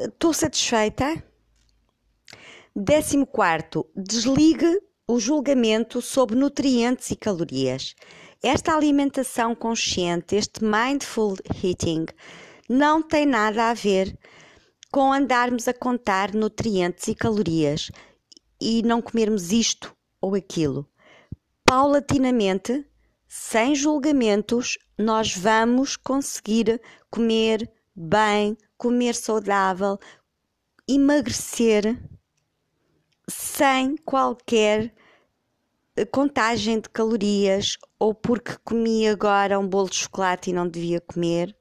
estou 0.08 0.34
satisfeita. 0.34 1.24
Décimo 2.76 3.26
quarto, 3.26 3.88
desligue 3.95 4.82
o 5.08 5.19
julgamento 5.19 6.02
sobre 6.02 6.36
nutrientes 6.36 7.12
e 7.12 7.15
calorias. 7.15 7.95
Esta 8.41 8.74
alimentação 8.74 9.54
consciente, 9.54 10.36
este 10.36 10.63
mindful 10.63 11.36
eating, 11.63 12.06
não 12.72 13.02
tem 13.02 13.26
nada 13.26 13.70
a 13.70 13.74
ver 13.74 14.18
com 14.90 15.12
andarmos 15.12 15.68
a 15.68 15.74
contar 15.74 16.34
nutrientes 16.34 17.10
e 17.10 17.14
calorias 17.14 17.92
e 18.62 18.82
não 18.82 19.02
comermos 19.02 19.52
isto 19.52 19.94
ou 20.22 20.36
aquilo. 20.36 20.90
Paulatinamente, 21.66 22.88
sem 23.28 23.76
julgamentos, 23.76 24.78
nós 24.98 25.36
vamos 25.36 25.98
conseguir 25.98 26.82
comer 27.10 27.70
bem, 27.94 28.58
comer 28.78 29.16
saudável, 29.16 30.00
emagrecer 30.88 32.02
sem 33.28 33.98
qualquer 33.98 34.96
eh, 35.98 36.06
contagem 36.06 36.80
de 36.80 36.88
calorias 36.88 37.78
ou 38.00 38.16
porque 38.16 38.56
comi 38.64 39.10
agora 39.10 39.60
um 39.60 39.68
bolo 39.68 39.90
de 39.90 39.98
chocolate 39.98 40.52
e 40.52 40.54
não 40.54 40.70
devia 40.70 41.02
comer. 41.02 41.54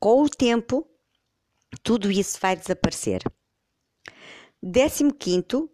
Com 0.00 0.22
o 0.22 0.28
tempo, 0.28 0.88
tudo 1.82 2.10
isso 2.10 2.38
vai 2.40 2.56
desaparecer. 2.56 3.22
Décimo 4.62 5.12
quinto, 5.12 5.70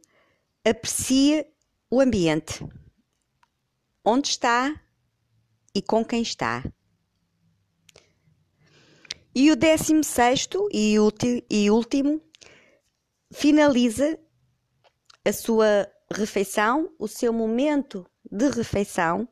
aprecie 0.65 1.47
o 1.91 2.01
ambiente. 2.01 2.67
Onde 4.05 4.29
está 4.29 4.81
e 5.75 5.83
com 5.83 6.05
quem 6.05 6.23
está. 6.23 6.65
E 9.35 9.51
o 9.51 9.57
décimo 9.57 10.05
sexto 10.05 10.69
e, 10.73 10.97
e 11.51 11.71
último 11.71 12.23
finaliza 13.33 14.19
a 15.25 15.33
sua 15.33 15.91
refeição, 16.11 16.95
o 16.99 17.09
seu 17.09 17.33
momento 17.33 18.07
de 18.31 18.49
refeição, 18.49 19.29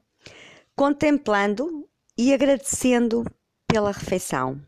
contemplando 0.75 1.89
e 2.19 2.35
agradecendo 2.35 3.25
pela 3.67 3.93
refeição. 3.93 4.61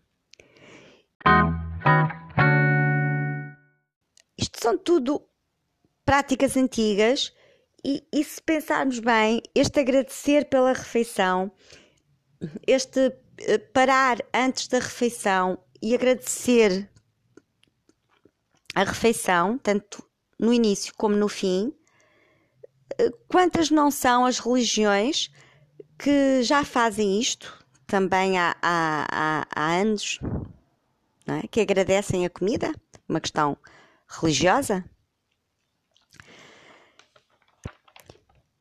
Isto 4.36 4.60
são 4.60 4.76
tudo 4.76 5.22
práticas 6.04 6.56
antigas 6.56 7.32
e, 7.84 8.06
e 8.12 8.24
se 8.24 8.40
pensarmos 8.40 8.98
bem, 8.98 9.42
este 9.54 9.80
agradecer 9.80 10.46
pela 10.46 10.72
refeição, 10.72 11.52
este 12.66 13.12
eh, 13.38 13.58
parar 13.58 14.18
antes 14.32 14.68
da 14.68 14.78
refeição 14.78 15.58
e 15.82 15.94
agradecer 15.94 16.90
a 18.74 18.84
refeição, 18.84 19.58
tanto 19.58 20.02
no 20.38 20.52
início 20.52 20.94
como 20.96 21.14
no 21.14 21.28
fim, 21.28 21.74
eh, 22.98 23.10
quantas 23.28 23.70
não 23.70 23.90
são 23.90 24.24
as 24.24 24.38
religiões 24.38 25.30
que 25.98 26.42
já 26.42 26.64
fazem 26.64 27.20
isto? 27.20 27.64
Também 27.86 28.38
há, 28.38 28.56
há, 28.62 29.06
há, 29.10 29.46
há 29.54 29.72
anos, 29.74 30.18
é? 31.26 31.46
que 31.48 31.60
agradecem 31.60 32.26
a 32.26 32.30
comida, 32.30 32.72
uma 33.08 33.20
questão 33.20 33.56
religiosa? 34.08 34.84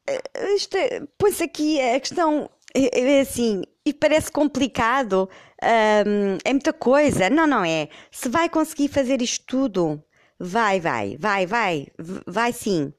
Eh, 0.07 0.53
isto 0.55 0.75
é, 0.77 1.01
pois 1.17 1.41
aqui 1.41 1.81
a 1.81 1.99
questão 1.99 2.49
é, 2.73 3.17
é 3.17 3.21
assim, 3.21 3.63
e 3.85 3.93
parece 3.93 4.31
complicado, 4.31 5.29
um, 5.61 6.37
é 6.43 6.51
muita 6.51 6.73
coisa. 6.73 7.29
Não, 7.29 7.45
não 7.45 7.63
é. 7.63 7.89
Se 8.11 8.29
vai 8.29 8.49
conseguir 8.49 8.87
fazer 8.87 9.21
isto 9.21 9.45
tudo, 9.45 10.03
vai, 10.39 10.79
vai, 10.79 11.17
vai, 11.17 11.45
vai, 11.45 11.87
vai 12.25 12.53
sim. 12.53 12.93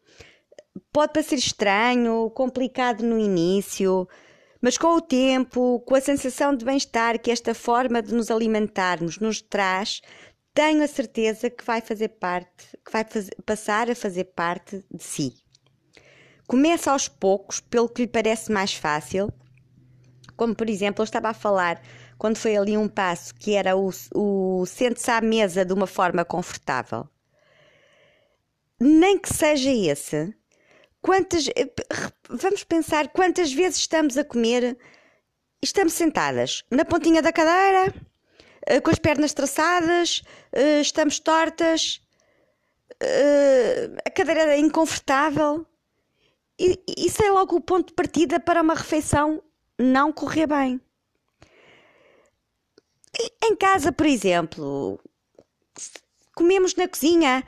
Pode 0.93 1.13
parecer 1.13 1.37
estranho, 1.37 2.31
complicado 2.31 3.03
no 3.03 3.19
início, 3.19 4.09
mas 4.65 4.79
com 4.79 4.97
o 4.97 5.01
tempo, 5.03 5.81
com 5.81 5.95
a 5.95 6.01
sensação 6.01 6.57
de 6.57 6.65
bem-estar 6.65 7.21
que 7.21 7.31
esta 7.31 7.55
forma 7.55 8.01
de 8.01 8.15
nos 8.15 8.31
alimentarmos 8.31 9.19
nos 9.19 9.43
traz, 9.43 10.01
tenho 10.55 10.83
a 10.83 10.87
certeza 10.87 11.51
que 11.51 11.63
vai 11.63 11.83
fazer 11.83 12.09
parte, 12.09 12.69
que 12.83 12.91
vai 12.91 13.05
fazer, 13.05 13.37
passar 13.45 13.91
a 13.91 13.95
fazer 13.95 14.25
parte 14.25 14.83
de 14.91 15.05
si. 15.05 15.35
Começa 16.47 16.91
aos 16.91 17.09
poucos, 17.09 17.61
pelo 17.61 17.91
que 17.91 18.01
lhe 18.01 18.09
parece 18.09 18.51
mais 18.51 18.73
fácil, 18.73 19.31
como, 20.35 20.55
por 20.55 20.71
exemplo, 20.71 21.03
eu 21.03 21.05
estava 21.05 21.29
a 21.29 21.35
falar 21.35 21.83
quando 22.17 22.39
foi 22.39 22.57
ali 22.57 22.75
um 22.75 22.89
passo 22.89 23.35
que 23.35 23.53
era 23.53 23.77
o, 23.77 23.91
o 24.15 24.65
sente-se 24.65 25.11
à 25.11 25.21
mesa 25.21 25.63
de 25.63 25.75
uma 25.75 25.87
forma 25.87 26.25
confortável. 26.25 27.07
Nem 28.81 29.19
que 29.19 29.31
seja 29.31 29.71
esse, 29.71 30.35
quantas. 31.05 31.45
Vamos 32.31 32.65
pensar 32.65 33.09
quantas 33.09 33.53
vezes 33.53 33.81
estamos 33.81 34.17
a 34.17 34.25
comer 34.25 34.77
estamos 35.63 35.93
sentadas 35.93 36.65
na 36.71 36.85
pontinha 36.85 37.21
da 37.23 37.33
cadeira, 37.33 37.95
eh, 38.67 38.81
com 38.81 38.91
as 38.91 38.99
pernas 38.99 39.33
traçadas, 39.33 40.23
eh, 40.53 40.81
estamos 40.81 41.19
tortas, 41.19 42.01
eh, 43.01 43.91
a 44.05 44.11
cadeira 44.11 44.55
é 44.55 44.59
inconfortável. 44.59 45.67
E 46.59 46.79
isso 46.97 47.23
é 47.23 47.31
logo 47.31 47.57
o 47.57 47.61
ponto 47.61 47.89
de 47.89 47.95
partida 47.95 48.39
para 48.41 48.63
uma 48.63 48.75
refeição 48.75 49.43
não 49.79 50.13
correr 50.13 50.47
bem. 50.47 50.81
Em 53.43 53.57
casa, 53.57 53.93
por 53.93 54.07
exemplo, 54.07 55.01
comemos 56.35 56.75
na 56.75 56.89
cozinha 56.89 57.45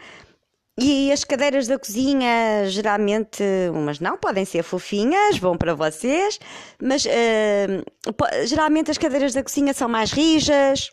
e 0.78 1.10
as 1.10 1.24
cadeiras 1.24 1.66
da 1.66 1.78
cozinha, 1.78 2.68
geralmente, 2.68 3.42
umas 3.72 3.98
não, 3.98 4.18
podem 4.18 4.44
ser 4.44 4.62
fofinhas, 4.62 5.38
vão 5.38 5.56
para 5.56 5.74
vocês, 5.74 6.38
mas 6.80 7.06
uh, 7.06 8.46
geralmente 8.46 8.90
as 8.90 8.98
cadeiras 8.98 9.32
da 9.32 9.42
cozinha 9.42 9.72
são 9.72 9.88
mais 9.88 10.12
rijas. 10.12 10.92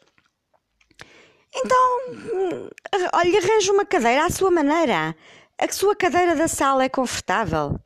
Então, 1.53 1.99
olha, 3.13 3.39
arranje 3.39 3.71
uma 3.71 3.85
cadeira 3.85 4.25
à 4.25 4.29
sua 4.29 4.49
maneira. 4.49 5.15
A 5.59 5.71
sua 5.71 5.95
cadeira 5.95 6.33
da 6.33 6.47
sala 6.47 6.85
é 6.85 6.89
confortável. 6.89 7.77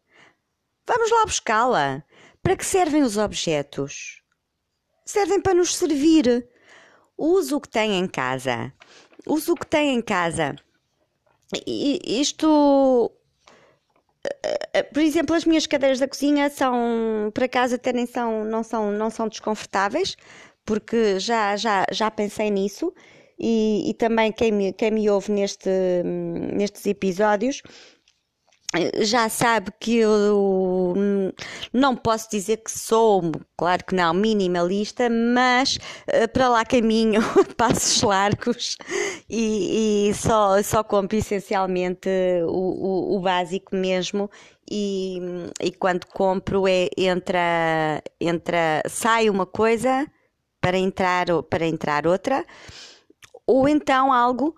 Vamos 0.88 1.12
lá 1.12 1.26
buscá-la. 1.26 2.04
Para 2.44 2.56
que 2.56 2.66
servem 2.66 3.02
os 3.02 3.18
objetos? 3.18 4.22
Servem 5.04 5.42
para 5.42 5.56
nos 5.56 5.76
servir. 5.76 6.48
Use 7.18 7.54
o 7.54 7.60
que 7.60 7.70
tem 7.70 7.98
em 7.98 8.08
casa. 8.08 8.72
Use 9.26 9.52
o 9.52 9.56
que 9.56 9.66
tem 9.66 9.96
em 9.96 10.02
casa. 10.02 10.56
Isto. 11.66 13.12
Eh, 14.44 14.60
eh, 14.74 14.84
por 14.84 15.02
exemplo, 15.02 15.36
as 15.36 15.46
minhas 15.46 15.68
cadeiras 15.68 16.00
da 16.00 16.08
cozinha 16.08 16.50
são, 16.50 17.32
por 17.34 17.44
acaso, 17.44 17.76
até 17.76 17.94
nem 17.94 18.06
são, 18.06 18.44
não 18.44 18.64
são, 18.64 18.92
não 18.92 19.10
são 19.10 19.28
desconfortáveis, 19.28 20.18
porque 20.66 21.20
já, 21.20 21.56
já, 21.56 21.86
já 21.92 22.12
pensei 22.12 22.50
nisso 22.52 22.94
e, 23.40 23.90
e 23.90 23.94
também 23.94 24.32
quem 24.32 24.52
me, 24.52 24.74
quem 24.74 24.92
me 24.92 25.10
ouve 25.10 25.32
neste, 25.32 25.70
nestes 26.04 26.86
episódios 26.86 27.62
já 29.02 29.30
sabe 29.30 29.72
que 29.80 29.98
eu 29.98 31.34
não 31.72 31.96
posso 31.96 32.30
dizer 32.30 32.58
que 32.58 32.72
sou, 32.72 33.32
claro 33.56 33.84
que 33.86 33.96
não, 33.96 34.14
minimalista, 34.14 35.10
mas 35.10 35.78
uh, 36.08 36.28
para 36.34 36.50
lá 36.50 36.66
caminho, 36.66 37.22
passos 37.56 38.02
largos 38.02 38.78
e, 39.30 40.10
e, 40.10 40.14
só, 40.14 40.62
só 40.62 40.84
compro 40.84 41.18
essencialmente 41.18 42.10
o, 42.46 43.16
o, 43.16 43.18
o 43.18 43.22
básico 43.22 43.76
mesmo. 43.76 44.30
E, 44.70 45.18
e, 45.62 45.72
quando 45.72 46.06
compro 46.08 46.68
é 46.68 46.90
entra, 46.98 48.04
entra 48.20 48.84
sai 48.90 49.30
uma 49.30 49.46
coisa 49.46 50.06
para 50.60 50.78
entrar 50.78 51.28
para 51.50 51.66
entrar 51.66 52.06
outra 52.06 52.46
ou 53.46 53.70
então 53.70 54.12
algo 54.12 54.54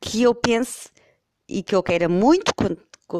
que 0.00 0.22
eu 0.22 0.34
pense 0.34 0.88
e 1.46 1.62
que 1.62 1.74
eu 1.74 1.82
queira 1.82 2.08
muito 2.08 2.54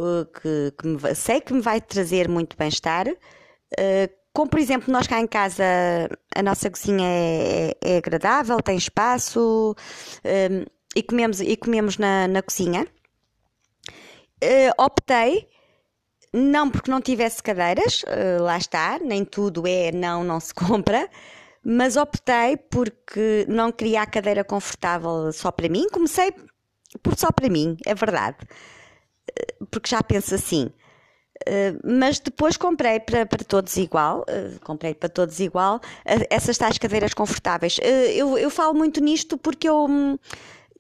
que, 0.01 0.73
que 0.79 0.87
me, 0.87 1.15
sei 1.15 1.41
que 1.41 1.53
me 1.53 1.61
vai 1.61 1.81
trazer 1.81 2.29
muito 2.29 2.57
bem-estar. 2.57 3.09
Uh, 3.09 4.23
como, 4.33 4.49
por 4.49 4.59
exemplo, 4.59 4.91
nós 4.91 5.07
cá 5.07 5.21
em 5.21 5.27
casa, 5.27 5.65
a 6.35 6.43
nossa 6.43 6.71
cozinha 6.71 7.07
é, 7.07 7.77
é 7.83 7.97
agradável, 7.99 8.57
tem 8.63 8.77
espaço 8.77 9.77
um, 10.25 10.65
e 10.97 11.03
comemos, 11.03 11.41
e 11.41 11.55
comemos 11.57 11.99
na, 11.99 12.27
na 12.27 12.43
cozinha. 12.43 12.87
Uh, 14.43 14.83
optei, 14.83 15.49
não 16.33 16.71
porque 16.71 16.91
não 16.91 17.01
tivesse 17.01 17.43
cadeiras, 17.43 18.03
uh, 18.05 18.43
lá 18.43 18.57
está, 18.57 18.99
nem 18.99 19.23
tudo 19.25 19.67
é 19.67 19.93
não, 19.93 20.25
não 20.25 20.41
se 20.41 20.53
compra, 20.55 21.09
mas 21.63 21.97
optei 21.97 22.57
porque 22.57 23.45
não 23.49 23.71
queria 23.71 24.01
a 24.03 24.07
cadeira 24.07 24.43
confortável 24.43 25.31
só 25.33 25.53
para 25.53 25.69
mim. 25.69 25.87
Comecei 25.93 26.33
por 27.03 27.19
só 27.19 27.31
para 27.31 27.51
mim, 27.51 27.77
é 27.85 27.95
verdade 27.95 28.39
porque 29.71 29.91
já 29.91 30.03
penso 30.03 30.35
assim. 30.35 30.71
Uh, 31.43 31.79
mas 31.85 32.21
depois 32.21 32.57
comprei 32.57 33.01
para, 33.01 33.27
para 33.27 33.45
todos 33.45 33.77
igual, 33.77 34.21
uh, 34.21 34.61
comprei 34.65 34.95
para 34.95 35.09
todos 35.09 35.41
igual, 35.41 35.77
uh, 35.77 36.27
essas 36.31 36.57
tais 36.57 36.79
cadeiras 36.79 37.15
confortáveis. 37.15 37.79
eu, 38.15 38.39
eu 38.39 38.51
falo 38.51 38.75
muito 38.75 39.01
nisto 39.01 39.37
porque 39.37 39.69
eu, 39.69 39.89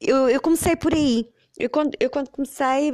eu, 0.01 0.29
eu 0.29 0.41
comecei 0.41 0.77
por 0.77 0.95
aí. 0.95 1.29
Eu 1.59 1.69
quando, 1.69 1.95
eu 2.01 2.09
quando 2.09 2.31
comecei, 2.31 2.93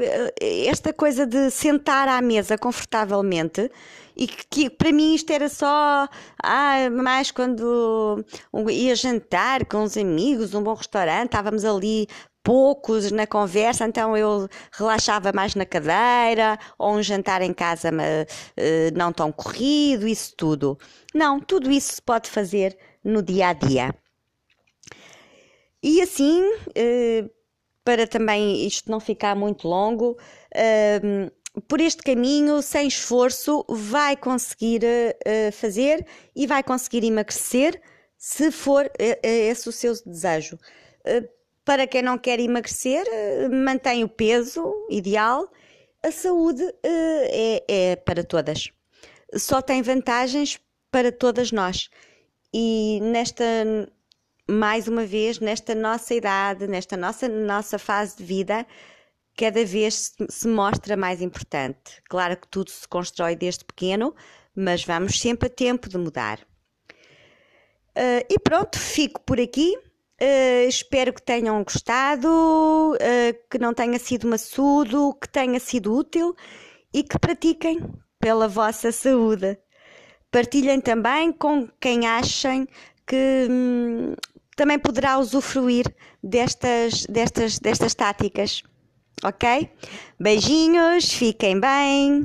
esta 0.67 0.93
coisa 0.93 1.25
de 1.25 1.49
sentar 1.49 2.09
à 2.09 2.21
mesa 2.21 2.59
confortavelmente, 2.59 3.71
e 4.17 4.27
que, 4.27 4.47
que, 4.51 4.71
para 4.71 4.91
mim 4.91 5.15
isto 5.15 5.31
era 5.33 5.49
só 5.49 6.09
ah, 6.43 6.91
mais 6.91 7.31
quando 7.31 8.25
ia 8.69 8.97
jantar 8.97 9.65
com 9.65 9.85
os 9.85 9.97
amigos, 9.97 10.55
um 10.55 10.63
bom 10.63 10.75
restaurante, 10.75 11.27
estávamos 11.27 11.65
ali 11.65 12.09
poucos 12.49 13.13
na 13.13 13.27
conversa, 13.27 13.85
então 13.85 14.17
eu 14.17 14.49
relaxava 14.73 15.33
mais 15.35 15.55
na 15.55 15.67
cadeira, 15.67 16.59
ou 16.79 16.95
um 16.95 17.03
jantar 17.03 17.43
em 17.43 17.53
casa 17.53 17.91
uh, 17.91 18.97
não 18.97 19.13
tão 19.13 19.31
corrido, 19.31 20.09
isso 20.09 20.33
tudo. 20.35 20.79
Não, 21.15 21.39
tudo 21.39 21.71
isso 21.71 21.97
se 21.97 22.01
pode 22.01 22.31
fazer 22.31 22.75
no 23.05 23.23
dia 23.23 23.49
a 23.49 23.53
dia. 23.53 23.95
E 25.83 26.01
assim, 26.01 26.43
uh, 26.43 27.31
para 27.85 28.07
também 28.07 28.67
isto 28.67 28.91
não 28.91 28.99
ficar 28.99 29.37
muito 29.37 29.69
longo, 29.69 30.17
uh, 30.57 31.61
por 31.69 31.83
este 31.83 32.03
caminho, 32.03 32.63
sem 32.63 32.89
esforço, 32.89 33.63
vai 33.69 34.17
conseguir 34.17 34.81
fazer 35.53 36.07
e 36.35 36.47
vai 36.47 36.63
conseguir 36.63 37.05
emagrecer 37.05 37.83
se 38.17 38.53
for 38.53 38.89
esse 39.23 39.69
o 39.69 39.73
seu 39.73 39.93
desejo 40.07 40.57
para 41.69 41.87
quem 41.87 42.01
não 42.01 42.17
quer 42.17 42.41
emagrecer, 42.41 43.07
eh, 43.07 43.47
mantém 43.47 44.03
o 44.03 44.09
peso 44.09 44.73
ideal. 44.89 45.53
A 46.03 46.11
saúde 46.11 46.63
eh, 46.83 47.61
é, 47.69 47.91
é 47.91 47.97
para 47.97 48.25
todas. 48.25 48.71
Só 49.35 49.61
tem 49.61 49.83
vantagens 49.83 50.59
para 50.91 51.13
todas 51.13 51.53
nós. 51.53 51.91
E 52.55 53.01
nesta, 53.03 53.45
mais 54.49 54.89
uma 54.89 55.05
vez, 55.05 55.41
nesta 55.41 55.75
nossa 55.75 56.15
idade, 56.15 56.67
nesta 56.67 56.97
nossa, 56.97 57.29
nossa 57.29 57.79
fase 57.79 58.17
de 58.17 58.25
vida, 58.25 58.67
cada 59.37 59.63
vez 59.63 60.15
se 60.27 60.49
mostra 60.49 60.97
mais 60.97 61.21
importante. 61.21 62.03
Claro 62.09 62.39
que 62.39 62.49
tudo 62.49 62.71
se 62.71 62.89
constrói 62.89 63.37
desde 63.37 63.67
pequeno, 63.67 64.15
mas 64.57 64.83
vamos 64.87 65.21
sempre 65.21 65.49
a 65.49 65.51
tempo 65.51 65.87
de 65.87 65.99
mudar. 65.99 66.41
Uh, 67.91 68.25
e 68.31 68.39
pronto, 68.39 68.79
fico 68.79 69.21
por 69.21 69.39
aqui. 69.39 69.77
Uh, 70.21 70.69
espero 70.69 71.13
que 71.13 71.23
tenham 71.23 71.63
gostado, 71.63 72.29
uh, 72.29 73.49
que 73.49 73.59
não 73.59 73.73
tenha 73.73 73.99
sido 73.99 74.27
maçudo, 74.27 75.15
que 75.21 75.29
tenha 75.29 75.61
sido 75.61 75.95
útil 75.95 76.35
e 76.93 77.05
que 77.05 77.19
pratiquem 77.19 77.81
pela 78.19 78.49
vossa 78.49 78.91
saúde. 78.91 79.57
Partilhem 80.31 80.81
também 80.81 81.33
com 81.33 81.69
quem 81.81 82.07
achem 82.07 82.67
que 83.07 83.47
hum, 83.49 84.15
também 84.57 84.79
poderá 84.79 85.19
usufruir 85.19 85.87
destas, 86.23 87.07
destas, 87.07 87.59
destas 87.59 87.95
táticas. 87.95 88.63
Ok? 89.25 89.71
Beijinhos, 90.19 91.13
fiquem 91.13 91.61
bem. 91.61 92.25